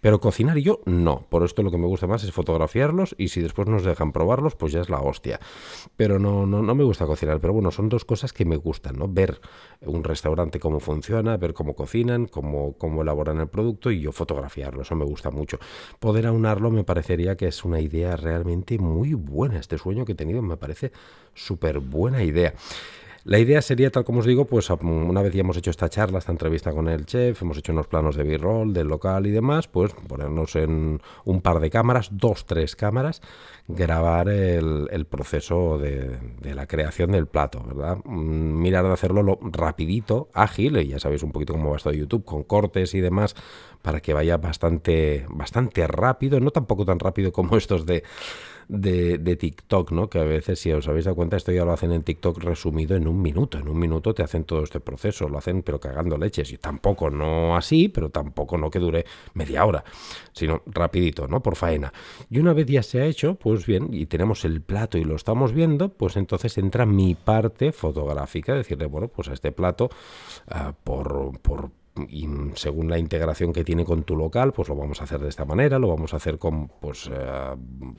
Pero 0.00 0.18
cocinar 0.18 0.58
yo 0.58 0.80
no. 0.84 1.28
Por 1.28 1.44
esto 1.44 1.62
lo 1.62 1.70
que 1.70 1.78
me 1.78 1.86
gusta 1.86 2.08
más 2.08 2.24
es 2.24 2.32
fotografiarlos 2.32 3.14
y 3.18 3.28
si 3.28 3.40
después 3.40 3.68
nos 3.68 3.84
dejan 3.84 4.10
probarlos, 4.10 4.56
pues 4.56 4.72
ya 4.72 4.80
es 4.80 4.90
la 4.90 4.98
hostia. 4.98 5.38
Pero 5.96 6.18
no, 6.18 6.44
no, 6.44 6.60
no 6.60 6.74
me 6.74 6.82
gusta 6.82 7.06
cocinar. 7.06 7.38
Pero 7.38 7.52
bueno, 7.52 7.70
son 7.70 7.88
dos 7.88 8.04
cosas 8.04 8.32
que 8.32 8.44
me 8.44 8.56
gustan, 8.56 8.98
¿no? 8.98 9.06
Ver 9.06 9.40
un 9.82 10.02
restaurante 10.02 10.58
cómo 10.58 10.80
funciona, 10.80 11.36
ver 11.36 11.54
cómo 11.54 11.76
cocinan, 11.76 12.26
cómo, 12.26 12.76
cómo 12.78 13.02
elaboran 13.02 13.38
el 13.38 13.46
producto 13.46 13.92
y 13.92 14.00
yo 14.00 14.10
fotografiarlo. 14.10 14.82
Eso 14.82 14.96
me 14.96 15.04
gusta 15.04 15.30
mucho. 15.30 15.60
Poder 16.00 16.26
aunarlo 16.26 16.72
me 16.72 16.82
parecería 16.82 17.36
que 17.36 17.46
es 17.46 17.64
una 17.64 17.78
idea 17.78 18.16
realmente 18.16 18.71
muy 18.78 19.14
buena. 19.14 19.58
Este 19.58 19.78
sueño 19.78 20.04
que 20.04 20.12
he 20.12 20.16
tenido 20.16 20.42
me 20.42 20.56
parece 20.56 20.92
súper 21.34 21.80
buena 21.80 22.22
idea. 22.22 22.54
La 23.24 23.38
idea 23.38 23.62
sería, 23.62 23.88
tal 23.90 24.04
como 24.04 24.18
os 24.18 24.26
digo, 24.26 24.46
pues 24.46 24.68
una 24.70 25.22
vez 25.22 25.32
ya 25.32 25.42
hemos 25.42 25.56
hecho 25.56 25.70
esta 25.70 25.88
charla, 25.88 26.18
esta 26.18 26.32
entrevista 26.32 26.72
con 26.72 26.88
el 26.88 27.06
chef, 27.06 27.40
hemos 27.42 27.56
hecho 27.56 27.72
unos 27.72 27.86
planos 27.86 28.16
de 28.16 28.24
b-roll, 28.24 28.72
del 28.72 28.88
local 28.88 29.28
y 29.28 29.30
demás, 29.30 29.68
pues 29.68 29.92
ponernos 30.08 30.56
en 30.56 31.00
un 31.24 31.40
par 31.40 31.60
de 31.60 31.70
cámaras, 31.70 32.08
dos, 32.10 32.46
tres 32.46 32.74
cámaras, 32.74 33.22
grabar 33.68 34.28
el, 34.28 35.06
proceso 35.08 35.78
de, 35.78 36.18
la 36.42 36.66
creación 36.66 37.12
del 37.12 37.28
plato, 37.28 37.62
¿verdad? 37.64 37.98
Mm, 38.04 38.60
mirar 38.60 38.84
de 38.86 38.92
hacerlo 38.92 39.22
lo 39.22 39.38
rapidito, 39.40 40.28
ágil, 40.34 40.78
y 40.78 40.88
ya 40.88 40.98
sabéis 40.98 41.22
un 41.22 41.30
poquito 41.30 41.52
cómo 41.52 41.70
va 41.70 41.76
esto 41.76 41.90
de 41.90 41.98
YouTube, 41.98 42.24
con 42.24 42.42
cortes 42.42 42.92
y 42.94 43.00
demás, 43.00 43.36
para 43.82 44.00
que 44.00 44.14
vaya 44.14 44.36
bastante, 44.36 45.26
bastante 45.28 45.86
rápido, 45.86 46.40
no 46.40 46.50
tampoco 46.50 46.84
tan 46.84 46.98
rápido 46.98 47.30
como 47.30 47.56
estos 47.56 47.86
de 47.86 48.02
de, 48.68 49.36
TikTok, 49.36 49.92
¿no? 49.92 50.08
Que 50.08 50.18
a 50.18 50.24
veces, 50.24 50.58
si 50.58 50.72
os 50.72 50.88
habéis 50.88 51.04
dado 51.04 51.16
cuenta, 51.16 51.36
esto 51.36 51.52
ya 51.52 51.64
lo 51.64 51.72
hacen 51.72 51.92
en 51.92 52.02
TikTok 52.02 52.38
resumido 52.42 52.96
en 52.96 53.08
un 53.08 53.20
minuto. 53.20 53.58
En 53.58 53.68
un 53.68 53.78
minuto 53.78 54.14
te 54.14 54.22
hacen 54.22 54.44
todo 54.44 54.62
este 54.62 54.80
proceso, 54.80 55.28
lo 55.28 55.38
hacen 55.38 55.62
pero 55.62 55.80
cagando 55.80 56.16
leches. 56.18 56.52
Y 56.52 56.58
tampoco 56.58 57.10
no 57.10 57.56
así, 57.56 57.88
pero 57.88 58.10
tampoco 58.10 58.58
no 58.58 58.70
que 58.70 58.78
dure 58.78 59.04
media 59.34 59.64
hora, 59.64 59.84
sino 60.32 60.62
rapidito, 60.66 61.28
¿no? 61.28 61.42
Por 61.42 61.56
faena. 61.56 61.92
Y 62.30 62.38
una 62.38 62.52
vez 62.52 62.66
ya 62.66 62.82
se 62.82 63.00
ha 63.00 63.06
hecho, 63.06 63.34
pues 63.34 63.66
bien, 63.66 63.88
y 63.92 64.06
tenemos 64.06 64.44
el 64.44 64.60
plato 64.60 64.98
y 64.98 65.04
lo 65.04 65.16
estamos 65.16 65.52
viendo, 65.52 65.90
pues 65.90 66.16
entonces 66.16 66.58
entra 66.58 66.86
mi 66.86 67.14
parte 67.14 67.72
fotográfica, 67.72 68.54
decirle, 68.54 68.86
bueno, 68.86 69.08
pues 69.08 69.28
a 69.28 69.32
este 69.32 69.52
plato, 69.52 69.90
ah, 70.48 70.74
por, 70.84 71.38
por 71.40 71.70
y 72.08 72.26
según 72.54 72.88
la 72.88 72.98
integración 72.98 73.52
que 73.52 73.64
tiene 73.64 73.84
con 73.84 74.04
tu 74.04 74.16
local, 74.16 74.52
pues 74.52 74.68
lo 74.68 74.76
vamos 74.76 75.00
a 75.00 75.04
hacer 75.04 75.20
de 75.20 75.28
esta 75.28 75.44
manera, 75.44 75.78
lo 75.78 75.88
vamos 75.88 76.14
a 76.14 76.16
hacer 76.16 76.38
con, 76.38 76.68
pues, 76.68 77.10
eh, 77.12 77.54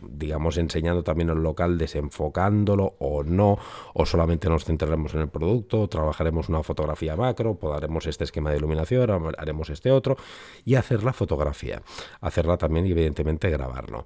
digamos, 0.10 0.58
enseñando 0.58 1.04
también 1.04 1.30
el 1.30 1.38
local, 1.38 1.78
desenfocándolo 1.78 2.96
o 3.00 3.24
no, 3.24 3.60
o 3.94 4.06
solamente 4.06 4.50
nos 4.50 4.66
centraremos 4.66 5.14
en 5.14 5.22
el 5.22 5.30
producto, 5.30 5.88
trabajaremos 5.88 6.50
una 6.50 6.64
fotografía 6.64 7.16
macro, 7.16 7.56
podremos 7.56 8.08
este 8.08 8.24
esquema 8.24 8.50
de 8.50 8.58
iluminación, 8.58 9.12
haremos 9.38 9.70
este 9.70 9.92
otro, 9.92 10.18
y 10.66 10.74
hacer 10.74 11.04
la 11.04 11.14
fotografía, 11.14 11.84
hacerla 12.20 12.58
también 12.58 12.88
y 12.88 12.92
evidentemente 12.92 13.52
grabarlo. 13.52 14.06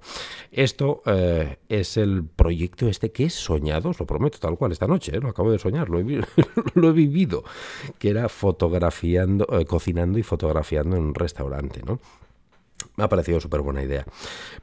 Esto 0.52 1.02
eh, 1.06 1.56
es 1.70 1.96
el 1.96 2.24
proyecto 2.24 2.88
este 2.88 3.10
que 3.10 3.24
he 3.24 3.30
soñado, 3.30 3.88
os 3.88 4.00
lo 4.00 4.06
prometo 4.06 4.38
tal 4.38 4.58
cual 4.58 4.72
esta 4.72 4.86
noche, 4.86 5.16
¿eh? 5.16 5.20
lo 5.20 5.28
acabo 5.28 5.50
de 5.50 5.58
soñar, 5.58 5.88
lo 5.88 5.98
he, 5.98 6.04
lo 6.74 6.90
he 6.90 6.92
vivido, 6.92 7.42
que 7.98 8.10
era 8.10 8.28
fotografiando, 8.28 9.46
cocinando 9.78 10.18
y 10.18 10.24
fotografiando 10.24 10.96
en 10.96 11.04
un 11.04 11.14
restaurante, 11.14 11.82
¿no? 11.86 12.00
Me 12.96 13.04
ha 13.04 13.08
parecido 13.08 13.38
súper 13.38 13.60
buena 13.60 13.80
idea. 13.80 14.04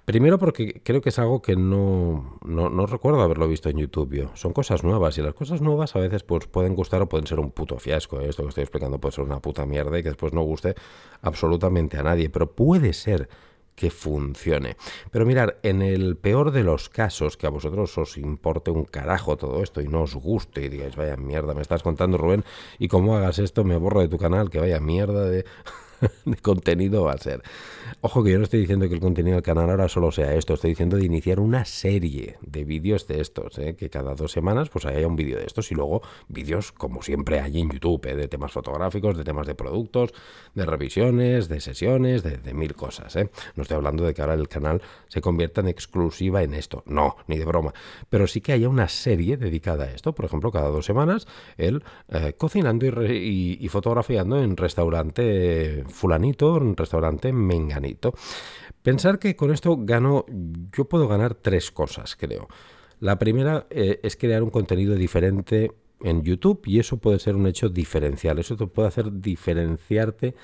Primero 0.03 0.37
porque 0.37 0.81
creo 0.83 0.99
que 0.99 1.07
es 1.07 1.19
algo 1.19 1.41
que 1.41 1.55
no, 1.55 2.37
no, 2.45 2.85
recuerdo 2.85 3.21
haberlo 3.21 3.47
visto 3.47 3.69
en 3.69 3.77
YouTube. 3.77 4.29
Son 4.33 4.51
cosas 4.51 4.83
nuevas 4.83 5.17
y 5.17 5.21
las 5.21 5.33
cosas 5.33 5.61
nuevas 5.61 5.95
a 5.95 5.99
veces 5.99 6.23
pues, 6.23 6.45
pueden 6.47 6.75
gustar 6.75 7.01
o 7.01 7.07
pueden 7.07 7.27
ser 7.27 7.39
un 7.39 7.51
puto 7.51 7.79
fiasco. 7.79 8.19
Esto 8.19 8.43
que 8.43 8.49
estoy 8.49 8.63
explicando 8.63 8.99
puede 8.99 9.15
ser 9.15 9.23
una 9.23 9.39
puta 9.39 9.65
mierda 9.65 9.97
y 9.97 10.03
que 10.03 10.09
después 10.09 10.33
no 10.33 10.41
guste 10.41 10.75
absolutamente 11.21 11.97
a 11.97 12.03
nadie. 12.03 12.29
Pero 12.29 12.51
puede 12.51 12.91
ser 12.91 13.29
que 13.75 13.91
funcione. 13.91 14.77
Pero 15.11 15.25
mirar, 15.25 15.59
en 15.63 15.81
el 15.81 16.17
peor 16.17 16.51
de 16.51 16.63
los 16.63 16.89
casos, 16.89 17.37
que 17.37 17.47
a 17.47 17.49
vosotros 17.49 17.97
os 17.97 18.17
importe 18.17 18.71
un 18.71 18.85
carajo 18.85 19.37
todo 19.37 19.61
esto 19.61 19.81
y 19.81 19.87
no 19.87 20.03
os 20.03 20.15
guste 20.15 20.63
y 20.63 20.69
digáis, 20.69 20.95
vaya 20.95 21.17
mierda, 21.17 21.53
me 21.53 21.61
estás 21.61 21.83
contando 21.83 22.17
Rubén, 22.17 22.43
y 22.79 22.87
como 22.87 23.15
hagas 23.15 23.39
esto 23.39 23.63
me 23.63 23.77
borro 23.77 24.01
de 24.01 24.07
tu 24.07 24.17
canal, 24.17 24.49
que 24.49 24.59
vaya 24.59 24.79
mierda 24.79 25.25
de... 25.25 25.45
de 26.25 26.37
contenido 26.37 27.03
va 27.03 27.13
a 27.13 27.17
ser. 27.17 27.41
Ojo 28.01 28.23
que 28.23 28.31
yo 28.31 28.37
no 28.37 28.43
estoy 28.43 28.59
diciendo 28.61 28.87
que 28.87 28.93
el 28.95 28.99
contenido 28.99 29.35
del 29.35 29.43
canal 29.43 29.69
ahora 29.69 29.89
solo 29.89 30.11
sea 30.11 30.33
esto, 30.33 30.53
estoy 30.53 30.71
diciendo 30.71 30.97
de 30.97 31.05
iniciar 31.05 31.39
una 31.39 31.65
serie 31.65 32.37
de 32.41 32.65
vídeos 32.65 33.07
de 33.07 33.21
estos, 33.21 33.57
¿eh? 33.57 33.75
que 33.75 33.89
cada 33.89 34.15
dos 34.15 34.31
semanas 34.31 34.69
pues 34.69 34.85
haya 34.85 35.07
un 35.07 35.15
vídeo 35.15 35.37
de 35.37 35.45
estos 35.45 35.71
y 35.71 35.75
luego 35.75 36.01
vídeos 36.27 36.71
como 36.71 37.01
siempre 37.01 37.39
hay 37.39 37.59
en 37.59 37.69
YouTube, 37.69 38.05
¿eh? 38.05 38.15
de 38.15 38.27
temas 38.27 38.51
fotográficos, 38.51 39.17
de 39.17 39.23
temas 39.23 39.47
de 39.47 39.55
productos, 39.55 40.13
de 40.53 40.65
revisiones, 40.65 41.47
de 41.47 41.61
sesiones, 41.61 42.23
de, 42.23 42.53
mil 42.53 42.75
cosas. 42.75 43.15
¿eh? 43.15 43.29
No 43.55 43.63
estoy 43.63 43.77
hablando 43.77 44.03
de 44.05 44.13
que 44.13 44.21
ahora 44.21 44.35
el 44.35 44.47
canal 44.47 44.81
se 45.07 45.21
convierta 45.21 45.61
en 45.61 45.67
exclusiva 45.67 46.43
en 46.43 46.53
esto, 46.53 46.83
no, 46.85 47.17
ni 47.27 47.37
de 47.37 47.45
broma, 47.45 47.73
pero 48.09 48.27
sí 48.27 48.41
que 48.41 48.53
haya 48.53 48.69
una 48.69 48.87
serie 48.87 49.37
dedicada 49.37 49.85
a 49.85 49.91
esto, 49.91 50.13
por 50.13 50.25
ejemplo, 50.25 50.51
cada 50.51 50.69
dos 50.69 50.85
semanas, 50.85 51.27
el 51.57 51.83
cocinando 52.37 52.85
y, 52.85 53.57
y 53.59 53.67
fotografiando 53.69 54.41
en 54.41 54.57
restaurante 54.57 55.84
fulanito, 55.87 56.57
en 56.57 56.75
restaurante 56.75 57.31
menganito. 57.33 58.13
Pensar 58.81 59.19
que 59.19 59.35
con 59.35 59.51
esto 59.51 59.77
gano, 59.79 60.25
yo 60.75 60.85
puedo 60.85 61.07
ganar 61.07 61.35
tres 61.35 61.71
cosas, 61.71 62.15
creo. 62.15 62.47
La 62.99 63.17
primera 63.19 63.67
eh, 63.69 63.99
es 64.03 64.15
crear 64.15 64.43
un 64.43 64.49
contenido 64.49 64.95
diferente 64.95 65.71
en 66.01 66.21
YouTube 66.23 66.61
y 66.65 66.79
eso 66.79 66.97
puede 66.97 67.19
ser 67.19 67.35
un 67.35 67.47
hecho 67.47 67.69
diferencial. 67.69 68.39
Eso 68.39 68.55
te 68.55 68.67
puede 68.67 68.87
hacer 68.87 69.11
diferenciarte 69.11 70.35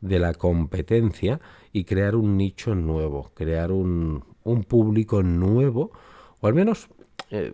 de 0.00 0.18
la 0.18 0.34
competencia 0.34 1.40
y 1.72 1.84
crear 1.84 2.16
un 2.16 2.36
nicho 2.36 2.74
nuevo, 2.74 3.32
crear 3.34 3.70
un, 3.70 4.24
un 4.44 4.64
público 4.64 5.22
nuevo, 5.22 5.92
o 6.40 6.46
al 6.46 6.54
menos 6.54 6.88
eh, 7.32 7.52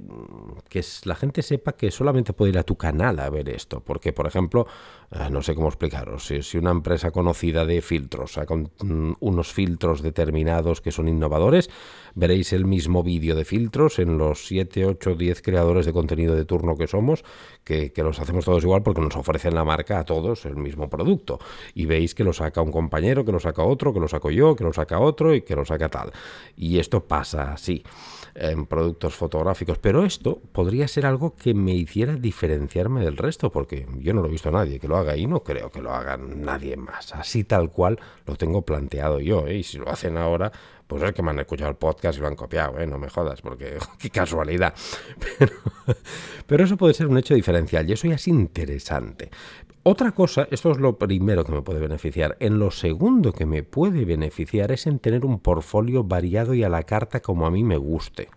que 0.71 0.83
la 1.04 1.14
gente 1.14 1.42
sepa 1.42 1.73
que 1.73 1.90
solamente 1.90 2.33
puede 2.33 2.52
ir 2.52 2.59
a 2.59 2.62
tu 2.62 2.76
canal 2.76 3.18
a 3.21 3.28
ver 3.28 3.49
esto. 3.50 3.80
Porque, 3.80 4.12
por 4.14 4.26
ejemplo, 4.26 4.66
eh, 5.11 5.28
no 5.30 5.42
sé 5.42 5.54
cómo 5.54 5.68
explicaros, 5.68 6.26
si, 6.26 6.56
una 6.56 6.71
empresa 6.71 7.11
conocida 7.11 7.66
de 7.66 7.83
filtros 7.83 8.33
saca 8.33 8.54
unos 9.21 9.52
filtros 9.52 10.00
determinados 10.02 10.80
que 10.80 10.92
son 10.92 11.09
innovadores, 11.09 11.68
veréis 12.14 12.54
el 12.54 12.64
mismo 12.64 13.02
vídeo 13.02 13.37
de 13.37 13.45
filtros 13.45 13.99
en 13.99 14.16
los 14.16 14.47
7, 14.47 14.87
8, 14.87 15.14
10 15.14 15.42
creadores 15.42 15.85
de 15.85 15.92
contenido 15.92 16.35
de 16.35 16.47
turno 16.47 16.76
que 16.76 16.87
somos, 16.87 17.23
que, 17.62 17.92
que 17.92 18.02
los 18.02 18.18
hacemos 18.18 18.47
todos 18.47 18.64
igual 18.64 18.83
porque 18.83 19.02
nos 19.02 19.14
ofrecen 19.16 19.54
la 19.54 19.64
marca 19.64 19.99
a 19.99 20.04
todos 20.04 20.47
el 20.47 20.56
mismo 20.56 20.88
producto. 20.88 21.38
Y 21.75 21.85
veis 21.85 22.14
que 22.14 22.25
lo 22.25 22.33
saca 22.33 22.62
un 22.62 22.73
compañero, 22.73 23.25
que 23.26 23.33
lo 23.33 23.40
saca 23.40 23.62
otro, 23.62 23.92
que 23.92 24.00
lo 24.00 24.09
saco 24.09 24.30
yo, 24.30 24.56
que 24.56 24.64
lo 24.64 24.73
saca 24.73 24.99
otro 24.99 25.35
y 25.35 25.42
que 25.42 25.54
lo 25.54 25.66
saca 25.66 25.90
tal. 25.90 26.12
Y 26.56 26.78
esto 26.78 27.06
pasa 27.06 27.52
así 27.52 27.85
en 28.37 28.66
productos 28.66 29.14
fotográficos, 29.14 29.65
pero 29.75 30.04
esto 30.04 30.40
podría 30.52 30.87
ser 30.88 31.06
algo 31.06 31.35
que 31.35 31.54
me 31.54 31.75
hiciera 31.75 32.14
diferenciarme 32.14 33.04
del 33.04 33.16
resto, 33.16 33.50
porque 33.50 33.87
yo 33.99 34.14
no 34.14 34.20
lo 34.20 34.28
he 34.28 34.30
visto 34.30 34.49
a 34.50 34.52
nadie 34.52 34.78
que 34.78 34.88
lo 34.88 34.96
haga 34.96 35.16
y 35.16 35.26
no 35.26 35.42
creo 35.42 35.70
que 35.70 35.82
lo 35.82 35.92
haga 35.92 36.16
nadie 36.16 36.76
más. 36.76 37.12
Así 37.14 37.44
tal 37.44 37.70
cual 37.70 37.99
lo 38.26 38.37
tengo 38.37 38.62
planteado 38.62 39.20
yo, 39.20 39.46
¿eh? 39.46 39.56
y 39.56 39.62
si 39.62 39.78
lo 39.78 39.88
hacen 39.88 40.16
ahora, 40.16 40.52
pues 40.87 41.02
es 41.02 41.12
que 41.12 41.23
me 41.23 41.30
han 41.30 41.38
escuchado 41.40 41.70
el 41.70 41.76
podcast 41.76 42.18
y 42.18 42.20
lo 42.20 42.28
han 42.28 42.37
copiado, 42.37 42.78
¿eh? 42.78 42.87
no 42.87 42.99
me 42.99 43.08
jodas, 43.08 43.42
porque 43.42 43.78
qué 43.99 44.11
casualidad. 44.11 44.75
Pero, 45.38 45.52
pero, 46.46 46.64
eso 46.64 46.76
puede 46.76 46.94
ser 46.94 47.08
un 47.08 47.18
hecho 47.18 47.35
diferencial 47.35 47.88
y 47.88 47.92
eso 47.92 48.06
ya 48.06 48.14
es 48.14 48.28
interesante. 48.28 49.30
Otra 49.82 50.12
cosa, 50.12 50.49
esto 50.50 50.70
es 50.70 50.78
lo 50.78 50.99
primero 50.99 51.44
que 51.44 51.52
me 51.52 51.62
puede 51.62 51.80
beneficiar. 51.80 52.37
En 52.40 52.58
lo 52.58 52.70
segundo 52.70 53.32
que 53.32 53.46
me 53.46 53.62
puede 53.62 54.04
beneficiar 54.04 54.73
es 54.73 54.87
en 54.87 54.99
tener 54.99 55.25
un 55.25 55.38
portfolio 55.40 56.04
variado 56.04 56.54
y 56.54 56.64
a 56.64 56.68
la 56.68 56.82
carta 56.85 57.20
como 57.20 57.46
a 57.46 57.50
mí 57.50 57.62
me 57.62 57.76
guste. 57.76 58.28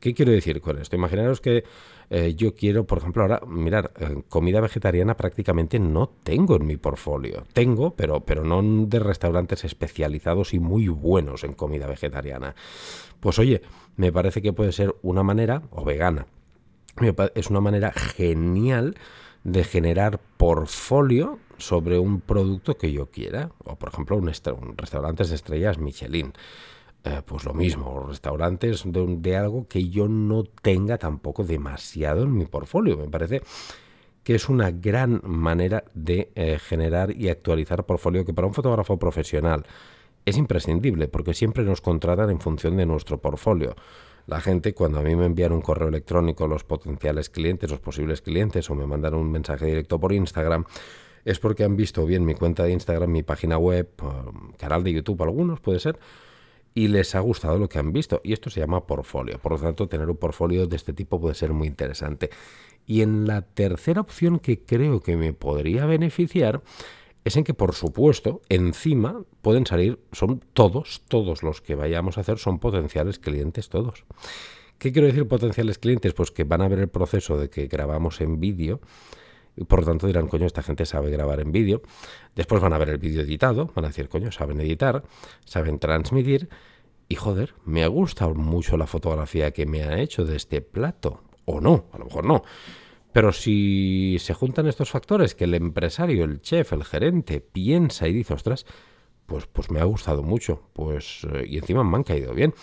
¿Qué 0.00 0.14
quiero 0.14 0.32
decir 0.32 0.60
con 0.60 0.78
esto? 0.78 0.96
Imaginaros 0.96 1.40
que 1.40 1.64
eh, 2.10 2.34
yo 2.34 2.54
quiero, 2.54 2.84
por 2.84 2.98
ejemplo, 2.98 3.22
ahora, 3.22 3.40
mirar, 3.46 3.92
eh, 3.98 4.22
comida 4.28 4.60
vegetariana 4.60 5.16
prácticamente 5.16 5.78
no 5.78 6.10
tengo 6.22 6.56
en 6.56 6.66
mi 6.66 6.76
portfolio. 6.76 7.44
Tengo, 7.52 7.94
pero, 7.94 8.20
pero 8.20 8.44
no 8.44 8.62
de 8.86 8.98
restaurantes 8.98 9.64
especializados 9.64 10.52
y 10.52 10.58
muy 10.58 10.88
buenos 10.88 11.42
en 11.44 11.54
comida 11.54 11.86
vegetariana. 11.86 12.54
Pues 13.20 13.38
oye, 13.38 13.62
me 13.96 14.12
parece 14.12 14.42
que 14.42 14.52
puede 14.52 14.72
ser 14.72 14.94
una 15.02 15.22
manera, 15.22 15.62
o 15.70 15.84
vegana, 15.84 16.26
es 17.34 17.48
una 17.48 17.60
manera 17.60 17.92
genial 17.92 18.96
de 19.44 19.64
generar 19.64 20.20
portfolio 20.36 21.38
sobre 21.58 21.98
un 21.98 22.20
producto 22.20 22.76
que 22.76 22.92
yo 22.92 23.10
quiera. 23.10 23.50
O 23.64 23.76
por 23.76 23.88
ejemplo, 23.88 24.16
un, 24.16 24.28
un 24.28 24.76
restaurantes 24.76 25.30
de 25.30 25.36
estrellas 25.36 25.78
Michelin. 25.78 26.32
Eh, 27.04 27.20
pues 27.26 27.44
lo 27.44 27.52
mismo, 27.52 28.06
restaurantes 28.08 28.84
de, 28.86 29.36
algo 29.36 29.66
que 29.66 29.88
yo 29.88 30.06
no 30.06 30.44
tenga 30.44 30.98
tampoco 30.98 31.42
demasiado 31.42 32.22
en 32.22 32.36
mi 32.36 32.46
portfolio. 32.46 32.96
Me 32.96 33.08
parece 33.08 33.42
que 34.22 34.36
es 34.36 34.48
una 34.48 34.70
gran 34.70 35.20
manera 35.24 35.82
de 35.94 36.30
eh, 36.36 36.58
generar 36.60 37.10
y 37.16 37.28
actualizar 37.28 37.84
portfolio 37.86 38.24
que 38.24 38.32
para 38.32 38.46
un 38.46 38.54
fotógrafo 38.54 38.98
profesional 38.98 39.66
es 40.24 40.36
imprescindible 40.36 41.08
porque 41.08 41.34
siempre 41.34 41.64
nos 41.64 41.80
contratan 41.80 42.30
en 42.30 42.40
función 42.40 42.76
de 42.76 42.86
nuestro 42.86 43.20
portfolio. 43.20 43.74
La 44.26 44.40
gente 44.40 44.72
cuando 44.72 45.00
a 45.00 45.02
mí 45.02 45.16
me 45.16 45.26
envían 45.26 45.52
un 45.52 45.60
correo 45.60 45.88
electrónico 45.88 46.46
los 46.46 46.62
potenciales 46.62 47.28
clientes, 47.28 47.68
los 47.70 47.80
posibles 47.80 48.22
clientes 48.22 48.70
o 48.70 48.76
me 48.76 48.86
mandan 48.86 49.14
un 49.14 49.30
mensaje 49.32 49.66
directo 49.66 49.98
por 49.98 50.12
Instagram, 50.12 50.64
es 51.24 51.40
porque 51.40 51.64
han 51.64 51.76
visto 51.76 52.06
bien 52.06 52.24
mi 52.24 52.34
cuenta 52.34 52.62
de 52.62 52.72
Instagram, 52.72 53.10
mi 53.10 53.24
página 53.24 53.58
web, 53.58 53.88
canal 54.58 54.84
de 54.84 54.92
YouTube, 54.92 55.22
algunos 55.22 55.60
puede 55.60 55.80
ser, 55.80 55.98
y 56.74 56.88
les 56.88 57.14
ha 57.14 57.20
gustado 57.20 57.58
lo 57.58 57.68
que 57.68 57.78
han 57.78 57.92
visto. 57.92 58.20
Y 58.24 58.32
esto 58.32 58.50
se 58.50 58.60
llama 58.60 58.86
portfolio. 58.86 59.38
Por 59.38 59.52
lo 59.52 59.58
tanto, 59.58 59.88
tener 59.88 60.08
un 60.08 60.16
portfolio 60.16 60.66
de 60.66 60.76
este 60.76 60.92
tipo 60.92 61.20
puede 61.20 61.34
ser 61.34 61.52
muy 61.52 61.68
interesante. 61.68 62.30
Y 62.86 63.02
en 63.02 63.26
la 63.26 63.42
tercera 63.42 64.00
opción 64.00 64.38
que 64.38 64.64
creo 64.64 65.00
que 65.00 65.16
me 65.16 65.32
podría 65.32 65.86
beneficiar 65.86 66.62
es 67.24 67.36
en 67.36 67.44
que, 67.44 67.54
por 67.54 67.74
supuesto, 67.74 68.42
encima 68.48 69.22
pueden 69.42 69.64
salir, 69.66 70.00
son 70.10 70.42
todos, 70.52 71.02
todos 71.06 71.42
los 71.42 71.60
que 71.60 71.76
vayamos 71.76 72.18
a 72.18 72.22
hacer 72.22 72.38
son 72.38 72.58
potenciales 72.58 73.18
clientes, 73.18 73.68
todos. 73.68 74.04
¿Qué 74.78 74.90
quiero 74.90 75.06
decir 75.06 75.28
potenciales 75.28 75.78
clientes? 75.78 76.14
Pues 76.14 76.32
que 76.32 76.42
van 76.42 76.62
a 76.62 76.68
ver 76.68 76.80
el 76.80 76.88
proceso 76.88 77.38
de 77.38 77.48
que 77.48 77.68
grabamos 77.68 78.20
en 78.20 78.40
vídeo 78.40 78.80
por 79.68 79.80
lo 79.80 79.86
tanto 79.86 80.06
dirán, 80.06 80.28
coño, 80.28 80.46
esta 80.46 80.62
gente 80.62 80.86
sabe 80.86 81.10
grabar 81.10 81.40
en 81.40 81.52
vídeo. 81.52 81.82
Después 82.34 82.60
van 82.60 82.72
a 82.72 82.78
ver 82.78 82.90
el 82.90 82.98
vídeo 82.98 83.22
editado, 83.22 83.70
van 83.74 83.84
a 83.84 83.88
decir, 83.88 84.08
coño, 84.08 84.32
saben 84.32 84.60
editar, 84.60 85.02
saben 85.44 85.78
transmitir. 85.78 86.48
Y 87.08 87.16
joder, 87.16 87.54
me 87.64 87.84
ha 87.84 87.88
gustado 87.88 88.34
mucho 88.34 88.76
la 88.76 88.86
fotografía 88.86 89.50
que 89.50 89.66
me 89.66 89.82
ha 89.82 90.00
hecho 90.00 90.24
de 90.24 90.36
este 90.36 90.62
plato. 90.62 91.22
O 91.44 91.60
no, 91.60 91.86
a 91.92 91.98
lo 91.98 92.06
mejor 92.06 92.24
no. 92.24 92.42
Pero 93.12 93.32
si 93.32 94.16
se 94.20 94.32
juntan 94.32 94.66
estos 94.66 94.90
factores, 94.90 95.34
que 95.34 95.44
el 95.44 95.54
empresario, 95.54 96.24
el 96.24 96.40
chef, 96.40 96.72
el 96.72 96.84
gerente 96.84 97.40
piensa 97.40 98.08
y 98.08 98.14
dice, 98.14 98.32
ostras, 98.32 98.64
pues, 99.26 99.46
pues 99.46 99.70
me 99.70 99.80
ha 99.80 99.84
gustado 99.84 100.22
mucho, 100.22 100.62
pues, 100.72 101.26
eh, 101.32 101.44
y 101.46 101.58
encima 101.58 101.84
me 101.84 101.96
han 101.96 102.04
caído 102.04 102.32
bien. 102.32 102.54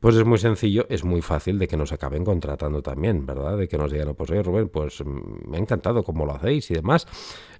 Pues 0.00 0.14
es 0.14 0.24
muy 0.24 0.38
sencillo, 0.38 0.86
es 0.88 1.02
muy 1.02 1.22
fácil 1.22 1.58
de 1.58 1.66
que 1.66 1.76
nos 1.76 1.92
acaben 1.92 2.24
contratando 2.24 2.82
también, 2.82 3.26
¿verdad? 3.26 3.58
De 3.58 3.66
que 3.66 3.76
nos 3.76 3.90
digan, 3.90 4.14
pues 4.14 4.30
oye 4.30 4.44
Rubén, 4.44 4.68
pues 4.68 5.04
mm, 5.04 5.50
me 5.50 5.56
ha 5.56 5.60
encantado 5.60 6.04
cómo 6.04 6.24
lo 6.24 6.34
hacéis 6.34 6.70
y 6.70 6.74
demás. 6.74 7.06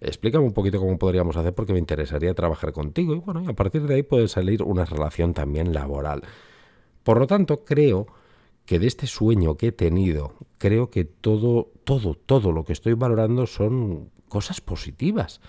Explícame 0.00 0.44
un 0.44 0.52
poquito 0.52 0.78
cómo 0.78 0.96
podríamos 0.98 1.36
hacer 1.36 1.52
porque 1.52 1.72
me 1.72 1.80
interesaría 1.80 2.34
trabajar 2.34 2.72
contigo. 2.72 3.12
Y 3.12 3.18
bueno, 3.18 3.42
y 3.42 3.48
a 3.48 3.54
partir 3.54 3.82
de 3.88 3.96
ahí 3.96 4.02
puede 4.04 4.28
salir 4.28 4.62
una 4.62 4.84
relación 4.84 5.34
también 5.34 5.72
laboral. 5.72 6.22
Por 7.02 7.18
lo 7.18 7.26
tanto, 7.26 7.64
creo 7.64 8.06
que 8.64 8.78
de 8.78 8.86
este 8.86 9.08
sueño 9.08 9.56
que 9.56 9.68
he 9.68 9.72
tenido, 9.72 10.34
creo 10.58 10.90
que 10.90 11.04
todo, 11.04 11.72
todo, 11.82 12.14
todo 12.14 12.52
lo 12.52 12.64
que 12.64 12.72
estoy 12.72 12.92
valorando 12.92 13.46
son 13.46 14.10
cosas 14.28 14.60
positivas. 14.60 15.40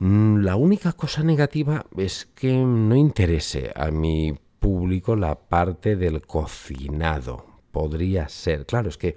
Mm, 0.00 0.38
la 0.42 0.56
única 0.56 0.92
cosa 0.92 1.22
negativa 1.22 1.86
es 1.96 2.26
que 2.34 2.52
no 2.52 2.94
interese 2.94 3.72
a 3.74 3.90
mi 3.90 4.34
público 4.62 5.16
la 5.16 5.34
parte 5.34 5.96
del 5.96 6.22
cocinado. 6.22 7.44
Podría 7.72 8.28
ser. 8.28 8.64
Claro, 8.64 8.88
es 8.88 8.96
que 8.96 9.16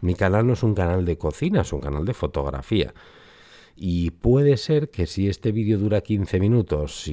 mi 0.00 0.14
canal 0.14 0.46
no 0.46 0.54
es 0.54 0.62
un 0.62 0.74
canal 0.74 1.04
de 1.04 1.18
cocina, 1.18 1.62
es 1.62 1.72
un 1.72 1.80
canal 1.80 2.06
de 2.06 2.14
fotografía. 2.14 2.94
Y 3.74 4.12
puede 4.12 4.56
ser 4.56 4.88
que 4.88 5.06
si 5.06 5.28
este 5.28 5.52
vídeo 5.52 5.76
dura 5.76 6.00
15 6.00 6.40
minutos 6.40 7.10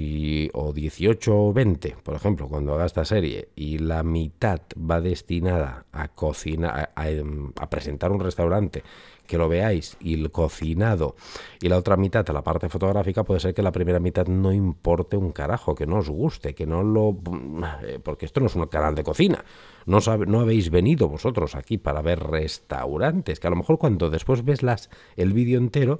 o 0.54 0.72
18 0.72 1.36
o 1.36 1.52
20, 1.52 1.98
por 2.04 2.16
ejemplo, 2.16 2.48
cuando 2.48 2.74
haga 2.74 2.86
esta 2.86 3.04
serie, 3.04 3.50
y 3.56 3.80
la 3.80 4.04
mitad 4.04 4.62
va 4.78 5.02
destinada 5.02 5.86
a 5.92 6.08
cocinar, 6.08 6.94
a 6.96 7.70
presentar 7.70 8.12
un 8.14 8.22
restaurante 8.22 8.84
que 9.28 9.38
lo 9.38 9.48
veáis 9.48 9.98
y 10.00 10.14
el 10.14 10.32
cocinado 10.32 11.16
y 11.62 11.70
la 11.70 11.78
otra 11.78 11.96
mitad 11.96 12.28
la 12.34 12.42
parte 12.42 12.70
fotográfica, 12.70 13.24
puede 13.24 13.40
ser 13.40 13.54
que 13.54 13.62
la 13.62 13.72
primera 13.72 14.00
mitad 14.00 14.28
no 14.28 14.52
importe 14.52 15.18
un 15.18 15.32
carajo, 15.32 15.76
que 15.76 15.86
no 15.86 16.00
os 16.00 16.10
guste, 16.10 16.54
que 16.54 16.66
no 16.66 16.84
lo... 16.84 17.18
Eh, 17.86 18.00
porque 18.04 18.26
esto 18.26 18.40
no 18.40 18.48
es 18.48 18.56
un 18.56 18.66
canal 18.68 18.96
de 18.96 19.04
cocina. 19.04 19.44
No, 19.86 20.00
no 20.28 20.40
habéis 20.40 20.70
venido 20.70 21.08
vosotros 21.08 21.56
aquí 21.56 21.78
para 21.78 22.02
ver 22.02 22.20
restaurantes, 22.20 23.40
que 23.40 23.48
a 23.48 23.50
lo 23.50 23.56
mejor 23.56 23.78
cuando 23.78 24.10
después 24.10 24.44
ves 24.44 24.62
el 25.16 25.34
vídeo 25.34 25.58
entero 25.60 26.00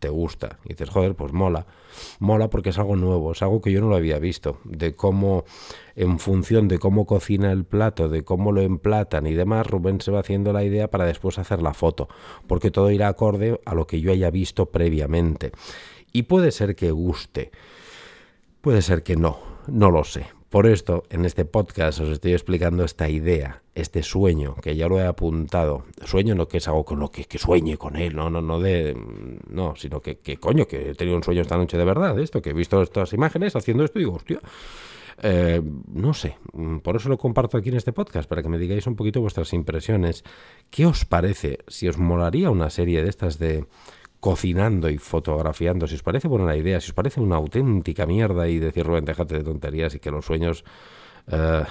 te 0.00 0.08
gusta. 0.08 0.58
Y 0.64 0.70
dices, 0.70 0.90
joder, 0.90 1.14
pues 1.14 1.32
mola. 1.32 1.66
Mola 2.18 2.50
porque 2.50 2.70
es 2.70 2.78
algo 2.78 2.96
nuevo, 2.96 3.32
es 3.32 3.42
algo 3.42 3.60
que 3.60 3.70
yo 3.70 3.80
no 3.80 3.88
lo 3.88 3.96
había 3.96 4.18
visto. 4.18 4.58
De 4.64 4.96
cómo, 4.96 5.44
en 5.94 6.18
función 6.18 6.66
de 6.66 6.78
cómo 6.78 7.06
cocina 7.06 7.52
el 7.52 7.64
plato, 7.64 8.08
de 8.08 8.24
cómo 8.24 8.50
lo 8.50 8.62
emplatan 8.62 9.26
y 9.26 9.34
demás, 9.34 9.66
Rubén 9.66 10.00
se 10.00 10.10
va 10.10 10.20
haciendo 10.20 10.52
la 10.52 10.64
idea 10.64 10.90
para 10.90 11.04
después 11.04 11.38
hacer 11.38 11.62
la 11.62 11.74
foto. 11.74 12.08
Porque 12.48 12.70
todo 12.70 12.90
irá 12.90 13.08
acorde 13.08 13.60
a 13.64 13.74
lo 13.74 13.86
que 13.86 14.00
yo 14.00 14.10
haya 14.10 14.30
visto 14.30 14.66
previamente. 14.66 15.52
Y 16.12 16.22
puede 16.22 16.50
ser 16.50 16.74
que 16.74 16.90
guste. 16.90 17.52
Puede 18.60 18.82
ser 18.82 19.02
que 19.02 19.16
no, 19.16 19.38
no 19.68 19.90
lo 19.90 20.04
sé. 20.04 20.26
Por 20.50 20.66
esto, 20.66 21.04
en 21.10 21.24
este 21.24 21.44
podcast 21.44 22.00
os 22.00 22.08
estoy 22.08 22.32
explicando 22.32 22.82
esta 22.84 23.08
idea, 23.08 23.62
este 23.80 24.02
sueño, 24.02 24.54
que 24.62 24.76
ya 24.76 24.88
lo 24.88 24.98
he 24.98 25.06
apuntado. 25.06 25.84
Sueño 26.04 26.34
no 26.34 26.48
que 26.48 26.58
es 26.58 26.68
algo 26.68 26.84
con 26.84 27.00
lo 27.00 27.10
que, 27.10 27.24
que 27.24 27.38
sueñe 27.38 27.76
con 27.76 27.96
él, 27.96 28.14
no, 28.14 28.30
no, 28.30 28.40
no 28.40 28.60
de. 28.60 28.96
No, 29.48 29.74
sino 29.76 30.00
que, 30.00 30.18
que, 30.18 30.36
coño, 30.36 30.66
que 30.66 30.90
he 30.90 30.94
tenido 30.94 31.16
un 31.16 31.22
sueño 31.22 31.42
esta 31.42 31.56
noche 31.56 31.76
de 31.76 31.84
verdad, 31.84 32.18
esto, 32.18 32.40
que 32.42 32.50
he 32.50 32.54
visto 32.54 32.82
estas 32.82 33.12
imágenes 33.12 33.56
haciendo 33.56 33.84
esto 33.84 33.98
y 33.98 34.02
digo, 34.02 34.16
hostia. 34.16 34.40
Eh, 35.22 35.60
no 35.92 36.14
sé, 36.14 36.38
por 36.82 36.96
eso 36.96 37.10
lo 37.10 37.18
comparto 37.18 37.58
aquí 37.58 37.68
en 37.68 37.76
este 37.76 37.92
podcast, 37.92 38.26
para 38.26 38.42
que 38.42 38.48
me 38.48 38.56
digáis 38.56 38.86
un 38.86 38.96
poquito 38.96 39.20
vuestras 39.20 39.52
impresiones. 39.52 40.24
¿Qué 40.70 40.86
os 40.86 41.04
parece? 41.04 41.58
Si 41.68 41.88
os 41.88 41.98
molaría 41.98 42.48
una 42.50 42.70
serie 42.70 43.02
de 43.02 43.10
estas 43.10 43.38
de 43.38 43.66
cocinando 44.20 44.88
y 44.90 44.98
fotografiando. 44.98 45.86
Si 45.86 45.94
os 45.96 46.02
parece 46.02 46.28
buena 46.28 46.54
idea, 46.56 46.80
si 46.80 46.90
os 46.90 46.94
parece 46.94 47.20
una 47.20 47.36
auténtica 47.36 48.06
mierda 48.06 48.48
y 48.48 48.58
decir, 48.58 48.86
Rubén, 48.86 49.04
déjate 49.04 49.36
de 49.36 49.44
tonterías 49.44 49.94
y 49.94 49.98
que 49.98 50.10
los 50.10 50.24
sueños... 50.24 50.64
Eh, 51.28 51.64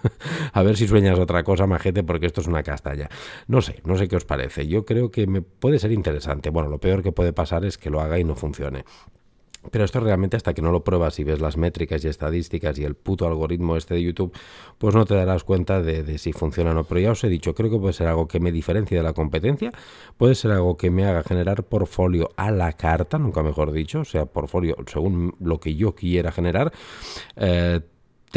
a 0.52 0.62
ver 0.62 0.76
si 0.76 0.86
sueñas 0.88 1.18
otra 1.18 1.42
cosa, 1.44 1.66
majete, 1.66 2.02
porque 2.02 2.26
esto 2.26 2.40
es 2.40 2.46
una 2.46 2.62
castaña. 2.62 3.08
No 3.46 3.62
sé, 3.62 3.80
no 3.84 3.96
sé 3.96 4.08
qué 4.08 4.16
os 4.16 4.24
parece. 4.24 4.66
Yo 4.66 4.84
creo 4.84 5.10
que 5.10 5.26
me 5.26 5.42
puede 5.42 5.78
ser 5.78 5.92
interesante. 5.92 6.50
Bueno, 6.50 6.68
lo 6.68 6.78
peor 6.78 7.02
que 7.02 7.12
puede 7.12 7.32
pasar 7.32 7.64
es 7.64 7.78
que 7.78 7.90
lo 7.90 8.00
haga 8.00 8.18
y 8.18 8.24
no 8.24 8.34
funcione. 8.34 8.84
Pero 9.70 9.84
esto 9.84 10.00
realmente 10.00 10.36
hasta 10.36 10.54
que 10.54 10.62
no 10.62 10.72
lo 10.72 10.84
pruebas 10.84 11.18
y 11.18 11.24
ves 11.24 11.40
las 11.40 11.56
métricas 11.56 12.04
y 12.04 12.08
estadísticas 12.08 12.78
y 12.78 12.84
el 12.84 12.94
puto 12.94 13.26
algoritmo 13.26 13.76
este 13.76 13.94
de 13.94 14.02
YouTube, 14.02 14.32
pues 14.78 14.94
no 14.94 15.04
te 15.04 15.14
darás 15.14 15.44
cuenta 15.44 15.82
de, 15.82 16.18
si 16.18 16.32
funciona 16.32 16.70
o 16.70 16.74
no. 16.74 16.84
Pero 16.84 17.00
ya 17.00 17.12
os 17.12 17.24
he 17.24 17.28
dicho, 17.28 17.54
creo 17.54 17.70
que 17.70 17.78
puede 17.78 17.92
ser 17.92 18.08
algo 18.08 18.28
que 18.28 18.40
me 18.40 18.52
diferencie 18.52 18.96
de 18.96 19.02
la 19.02 19.12
competencia, 19.12 19.72
puede 20.16 20.34
ser 20.34 20.52
algo 20.52 20.76
que 20.76 20.90
me 20.90 21.04
haga 21.04 21.22
generar 21.22 21.64
portfolio 21.64 22.30
a 22.36 22.50
la 22.50 22.72
carta, 22.72 23.18
nunca 23.18 23.42
mejor 23.42 23.72
dicho, 23.72 24.00
o 24.00 24.04
sea, 24.04 24.26
portfolio 24.26 24.76
según 24.86 25.34
lo 25.40 25.60
que 25.60 25.74
yo 25.74 25.94
quiera 25.94 26.32
generar. 26.32 26.72
Eh, 27.36 27.80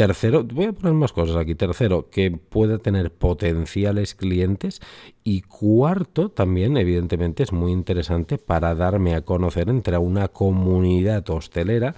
Tercero, 0.00 0.44
voy 0.44 0.64
a 0.64 0.72
poner 0.72 0.94
más 0.94 1.12
cosas 1.12 1.36
aquí. 1.36 1.54
Tercero, 1.54 2.08
que 2.08 2.30
pueda 2.30 2.78
tener 2.78 3.12
potenciales 3.12 4.14
clientes. 4.14 4.80
Y 5.24 5.42
cuarto, 5.42 6.30
también, 6.30 6.78
evidentemente, 6.78 7.42
es 7.42 7.52
muy 7.52 7.70
interesante 7.70 8.38
para 8.38 8.74
darme 8.74 9.14
a 9.14 9.20
conocer 9.20 9.68
entre 9.68 9.98
una 9.98 10.28
comunidad 10.28 11.28
hostelera, 11.28 11.94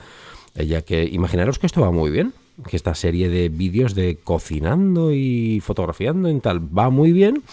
ya 0.56 0.82
que 0.82 1.04
imaginaros 1.04 1.61
que 1.61 1.66
esto 1.66 1.80
va 1.80 1.92
muy 1.92 2.11
bien, 2.11 2.32
que 2.68 2.75
esta 2.75 2.97
serie 2.97 3.28
de 3.28 3.49
vídeos 3.50 3.94
de 3.94 4.16
cocinando 4.16 5.12
y 5.12 5.61
fotografiando 5.61 6.28
y 6.28 6.40
tal 6.40 6.59
va 6.76 6.90
muy 6.90 7.12
bien 7.12 7.44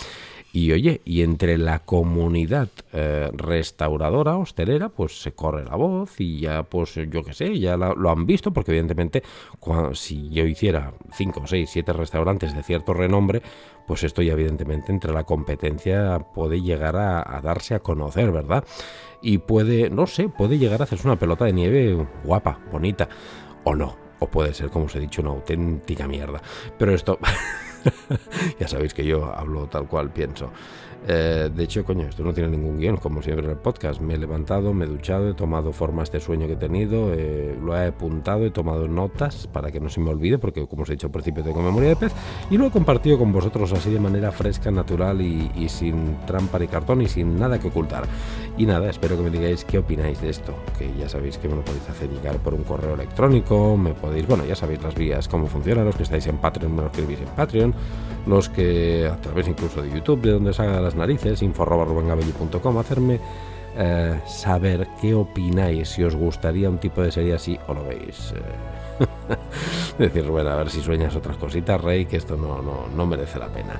y 0.51 0.71
oye, 0.71 1.01
y 1.05 1.21
entre 1.21 1.59
la 1.59 1.79
comunidad 1.79 2.69
eh, 2.91 3.29
restauradora, 3.33 4.37
hostelera, 4.37 4.89
pues 4.89 5.21
se 5.21 5.33
corre 5.33 5.63
la 5.63 5.75
voz 5.75 6.19
y 6.19 6.39
ya, 6.39 6.63
pues 6.63 6.95
yo 6.95 7.23
qué 7.23 7.33
sé, 7.33 7.59
ya 7.59 7.77
lo 7.77 8.09
han 8.09 8.25
visto, 8.25 8.51
porque 8.51 8.71
evidentemente 8.71 9.21
si 9.93 10.29
yo 10.29 10.45
hiciera 10.45 10.93
5, 11.13 11.43
6, 11.45 11.69
7 11.71 11.93
restaurantes 11.93 12.55
de 12.55 12.63
cierto 12.63 12.95
renombre, 12.95 13.43
pues 13.85 14.03
esto 14.03 14.23
ya 14.23 14.33
evidentemente 14.33 14.91
entre 14.91 15.13
la 15.13 15.23
competencia 15.23 16.19
puede 16.33 16.61
llegar 16.61 16.95
a, 16.95 17.41
darse 17.43 17.75
a 17.75 17.79
conocer, 17.79 18.31
¿verdad? 18.31 18.63
Y 19.21 19.37
puede, 19.39 19.91
no 19.91 20.07
sé, 20.07 20.29
puede 20.29 20.57
llegar 20.57 20.81
a 20.81 20.85
hacerse 20.85 21.07
una 21.07 21.19
pelota 21.19 21.45
de 21.45 21.53
nieve 21.53 22.07
guapa, 22.23 22.59
bonita, 22.71 23.07
o 23.65 23.75
no, 23.75 23.95
o 24.17 24.27
puede 24.27 24.55
ser, 24.55 24.71
como 24.71 24.85
os 24.85 24.95
he 24.95 24.99
dicho, 24.99 25.21
una 25.21 25.31
auténtica 25.31 26.07
mierda. 26.07 26.41
Pero 26.77 26.93
esto... 26.93 27.19
ya 28.59 28.67
sabéis 28.67 28.93
que 28.93 29.05
yo 29.05 29.33
hablo 29.35 29.67
tal 29.67 29.87
cual 29.87 30.11
pienso. 30.11 30.51
Eh, 31.07 31.49
de 31.53 31.63
hecho, 31.63 31.85
coño, 31.85 32.07
esto 32.07 32.23
no 32.23 32.33
tiene 32.33 32.49
ningún 32.49 32.77
guion, 32.77 32.97
como 32.97 33.21
siempre 33.21 33.45
en 33.45 33.51
el 33.51 33.57
podcast. 33.57 34.01
Me 34.01 34.15
he 34.15 34.17
levantado, 34.17 34.73
me 34.73 34.85
he 34.85 34.87
duchado, 34.87 35.29
he 35.29 35.33
tomado 35.33 35.71
forma 35.71 36.03
este 36.03 36.19
sueño 36.19 36.45
que 36.47 36.53
he 36.53 36.57
tenido, 36.57 37.13
eh, 37.13 37.57
lo 37.61 37.75
he 37.75 37.87
apuntado, 37.87 38.45
he 38.45 38.51
tomado 38.51 38.87
notas 38.87 39.47
para 39.47 39.71
que 39.71 39.79
no 39.79 39.89
se 39.89 40.01
me 40.01 40.09
olvide, 40.09 40.37
porque 40.37 40.67
como 40.67 40.83
os 40.83 40.89
he 40.89 40.93
dicho 40.93 41.07
al 41.07 41.11
principio 41.11 41.43
tengo 41.43 41.61
memoria 41.61 41.89
de 41.89 41.95
pez, 41.95 42.13
y 42.49 42.57
lo 42.57 42.67
he 42.67 42.71
compartido 42.71 43.17
con 43.17 43.31
vosotros 43.31 43.71
así 43.73 43.89
de 43.89 43.99
manera 43.99 44.31
fresca, 44.31 44.71
natural 44.71 45.21
y, 45.21 45.69
sin 45.69 46.17
trampa 46.25 46.59
ni 46.59 46.67
cartón 46.67 47.01
y 47.01 47.07
sin 47.07 47.39
nada 47.39 47.59
que 47.59 47.69
ocultar. 47.69 48.03
Y 48.59 48.65
nada, 48.65 48.89
espero 48.89 49.15
que 49.15 49.23
me 49.23 49.29
digáis 49.29 49.63
qué 49.63 49.77
opináis 49.77 50.19
de 50.21 50.29
esto, 50.29 50.53
que 50.77 50.93
ya 50.99 51.07
sabéis 51.07 51.37
que 51.37 51.47
me 51.47 51.55
lo 51.55 51.63
podéis 51.63 51.89
hacer 51.89 52.09
llegar 52.09 52.39
por 52.39 52.53
un 52.53 52.63
correo 52.63 52.93
electrónico, 52.93 53.77
me 53.77 53.93
podéis, 53.93 54.27
bueno, 54.27 54.43
ya 54.43 54.53
sabéis 54.53 54.83
las 54.83 54.95
vías, 54.95 55.29
cómo 55.29 55.47
funciona, 55.47 55.81
los 55.85 55.95
que 55.95 56.03
estáis 56.03 56.27
en 56.27 56.39
Patreon 56.39 56.75
me 56.75 56.81
lo 56.81 56.87
escribís 56.87 57.19
en 57.21 57.29
Patreon, 57.29 57.73
los 58.27 58.49
que 58.49 59.09
a 59.09 59.15
través 59.21 59.47
incluso 59.47 59.81
de 59.81 59.89
YouTube, 59.89 60.23
de 60.23 60.31
donde 60.31 60.51
salga 60.51 60.81
las 60.81 60.93
narices, 60.93 61.41
info.rubengabelli.com, 61.41 62.77
hacerme 62.77 63.21
eh, 63.77 64.19
saber 64.27 64.89
qué 65.01 65.13
opináis, 65.13 65.87
si 65.87 66.03
os 66.03 66.17
gustaría 66.17 66.69
un 66.69 66.79
tipo 66.79 67.01
de 67.01 67.13
serie 67.13 67.35
así 67.35 67.57
o 67.69 67.73
lo 67.73 67.85
veis. 67.85 68.33
Eh, 68.35 68.41
decir, 69.97 70.23
bueno, 70.25 70.49
a 70.49 70.55
ver 70.55 70.69
si 70.69 70.81
sueñas 70.81 71.15
otras 71.15 71.37
cositas, 71.37 71.81
Rey, 71.81 72.05
que 72.05 72.17
esto 72.17 72.37
no, 72.37 72.61
no, 72.61 72.87
no 72.95 73.05
merece 73.05 73.39
la 73.39 73.47
pena. 73.47 73.79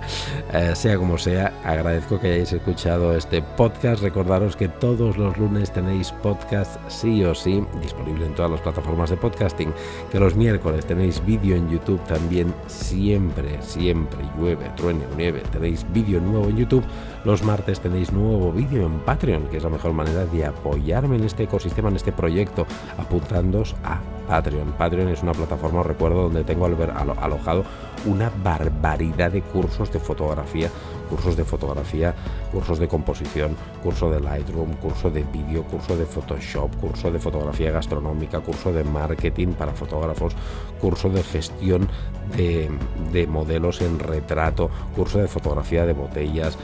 Eh, 0.54 0.76
sea 0.76 0.98
como 0.98 1.18
sea, 1.18 1.54
agradezco 1.64 2.20
que 2.20 2.34
hayáis 2.34 2.54
escuchado 2.54 3.16
este 3.16 3.42
podcast. 3.42 4.02
Recordaros 4.02 4.56
que 4.56 4.68
todos 4.68 5.18
los 5.18 5.38
lunes 5.38 5.72
tenéis 5.72 6.12
podcast 6.24 6.80
sí 6.90 7.24
o 7.24 7.34
sí, 7.34 7.64
disponible 7.82 8.26
en 8.26 8.36
todas 8.36 8.52
las 8.52 8.62
plataformas 8.62 9.10
de 9.10 9.18
podcasting. 9.18 9.74
Que 10.12 10.20
los 10.20 10.36
miércoles 10.36 10.86
tenéis 10.86 11.24
vídeo 11.26 11.56
en 11.56 11.70
YouTube 11.70 12.04
también, 12.06 12.54
siempre, 12.68 13.62
siempre, 13.62 14.20
llueve, 14.38 14.70
truene 14.76 15.06
o 15.12 15.16
nieve, 15.16 15.42
tenéis 15.52 15.86
vídeo 15.94 16.20
nuevo 16.20 16.50
en 16.50 16.58
YouTube. 16.58 16.84
Los 17.26 17.44
martes 17.44 17.80
tenéis 17.80 18.12
nuevo 18.12 18.52
vídeo 18.52 18.86
en 18.86 19.00
Patreon, 19.00 19.48
que 19.48 19.58
es 19.58 19.64
la 19.64 19.70
mejor 19.70 19.94
manera 19.94 20.26
de 20.26 20.46
apoyarme 20.46 21.18
en 21.18 21.24
este 21.24 21.44
ecosistema, 21.44 21.90
en 21.90 21.96
este 21.96 22.12
proyecto, 22.12 22.66
apuntándoos 22.98 23.76
a 23.84 24.00
Patreon. 24.30 24.74
Patreon 24.74 25.10
es 25.10 25.24
una 25.24 25.34
plataforma, 25.34 25.82
os 25.82 25.88
recuerdo, 25.88 26.24
donde 26.24 26.44
tengo 26.44 26.68
alojado 26.68 27.66
una 28.06 28.32
barbaridad 28.44 29.32
de 29.32 29.42
cursos 29.42 29.92
de 29.92 30.00
fotografía 30.00 30.70
cursos 31.10 31.36
de 31.36 31.44
fotografía, 31.44 32.14
cursos 32.52 32.80
de 32.80 32.88
composición, 32.88 33.56
curso 33.84 34.10
de 34.10 34.20
Lightroom, 34.20 34.74
curso 34.74 35.10
de 35.10 35.24
vídeo, 35.24 35.64
curso 35.64 35.98
de 35.98 36.06
Photoshop, 36.06 36.76
curso 36.78 37.12
de 37.12 37.20
fotografía 37.20 37.72
gastronómica, 37.72 38.40
curso 38.40 38.72
de 38.72 38.84
marketing 38.84 39.50
para 39.50 39.74
fotógrafos, 39.74 40.36
curso 40.80 41.10
de 41.10 41.24
gestión 41.24 41.90
de, 42.36 43.28
modelos 43.28 43.82
en 43.82 44.00
retrato, 44.00 44.70
curso 44.96 45.20
de 45.20 45.28
fotografía 45.28 45.86
de 45.86 45.94
botellas. 45.94 46.58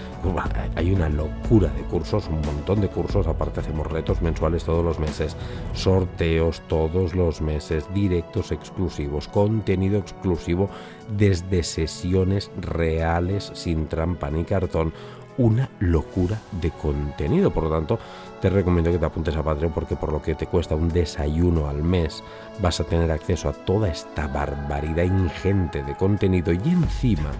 Hay 0.75 0.91
una 0.91 1.10
locura 1.10 1.69
de 1.69 1.81
cursos, 1.84 2.27
un 2.27 2.41
montón 2.41 2.81
de 2.81 2.88
cursos, 2.88 3.27
aparte 3.27 3.60
hacemos 3.60 3.88
retos 3.88 4.21
mensuales 4.21 4.63
todos 4.63 4.84
los 4.84 4.99
meses, 4.99 5.36
sorteos 5.73 6.62
todos 6.67 7.15
los 7.15 7.41
meses, 7.41 7.86
directos 7.93 8.51
exclusivos, 8.51 9.27
contenido 9.27 9.99
exclusivo 9.99 10.69
desde 11.10 11.63
sesiones 11.63 12.51
reales 12.60 13.51
sin 13.53 13.88
trampa 13.88 14.29
ni 14.35 14.43
cartón, 14.43 14.93
una 15.37 15.69
locura 15.79 16.39
de 16.61 16.71
contenido. 16.71 17.51
Por 17.51 17.63
lo 17.63 17.69
tanto, 17.69 17.99
te 18.41 18.49
recomiendo 18.49 18.91
que 18.91 18.97
te 18.97 19.05
apuntes 19.05 19.35
a 19.35 19.43
Patreon 19.43 19.73
porque 19.73 19.95
por 19.95 20.11
lo 20.11 20.21
que 20.21 20.35
te 20.35 20.47
cuesta 20.47 20.75
un 20.75 20.89
desayuno 20.89 21.67
al 21.67 21.83
mes 21.83 22.23
vas 22.61 22.79
a 22.79 22.83
tener 22.83 23.11
acceso 23.11 23.49
a 23.49 23.53
toda 23.53 23.89
esta 23.89 24.27
barbaridad 24.27 25.03
ingente 25.03 25.83
de 25.83 25.95
contenido 25.95 26.53
y 26.53 26.69
encima 26.69 27.31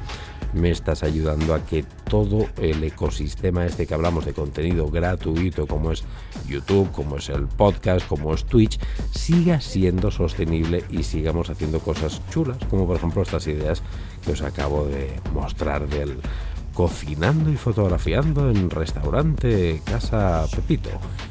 me 0.54 0.72
estás 0.72 1.04
ayudando 1.04 1.54
a 1.54 1.66
que 1.66 1.84
todo 2.10 2.48
el 2.58 2.84
ecosistema 2.84 3.66
este 3.66 3.86
que 3.86 3.94
hablamos 3.94 4.26
de 4.26 4.34
contenido 4.34 4.90
gratuito 4.90 5.68
como 5.68 5.92
es 5.92 6.04
YouTube, 6.48 6.92
como 6.92 7.18
es 7.18 7.28
el 7.30 7.48
podcast, 7.48 8.08
como 8.08 8.34
es 8.34 8.46
Twitch, 8.46 8.80
siga 9.12 9.60
siendo 9.60 10.12
sostenible 10.12 10.84
y 10.90 11.04
sigamos 11.04 11.50
haciendo 11.50 11.80
cosas 11.80 12.22
chulas, 12.30 12.58
como 12.70 12.88
por 12.88 12.96
ejemplo 12.96 13.22
estas 13.22 13.48
ideas 13.48 13.84
que 14.24 14.32
os 14.32 14.42
acabo 14.42 14.86
de 14.86 15.20
mostrar 15.34 15.88
del 15.90 16.20
cocinando 16.76 17.50
y 17.50 17.56
fotografiando 17.56 18.52
en 18.52 18.70
restaurante 18.70 19.82
Casa 19.86 20.46
Pepito. 20.54 20.90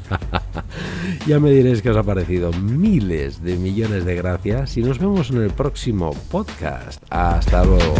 ya 1.27 1.39
me 1.39 1.51
diréis 1.51 1.81
que 1.81 1.91
os 1.91 1.97
ha 1.97 2.03
parecido 2.03 2.51
miles 2.51 3.41
de 3.43 3.55
millones 3.55 4.03
de 4.05 4.15
gracias 4.15 4.75
y 4.75 4.81
nos 4.81 4.97
vemos 4.99 5.29
en 5.29 5.43
el 5.43 5.51
próximo 5.51 6.13
podcast. 6.29 7.01
Hasta 7.09 7.63
luego. 7.63 7.93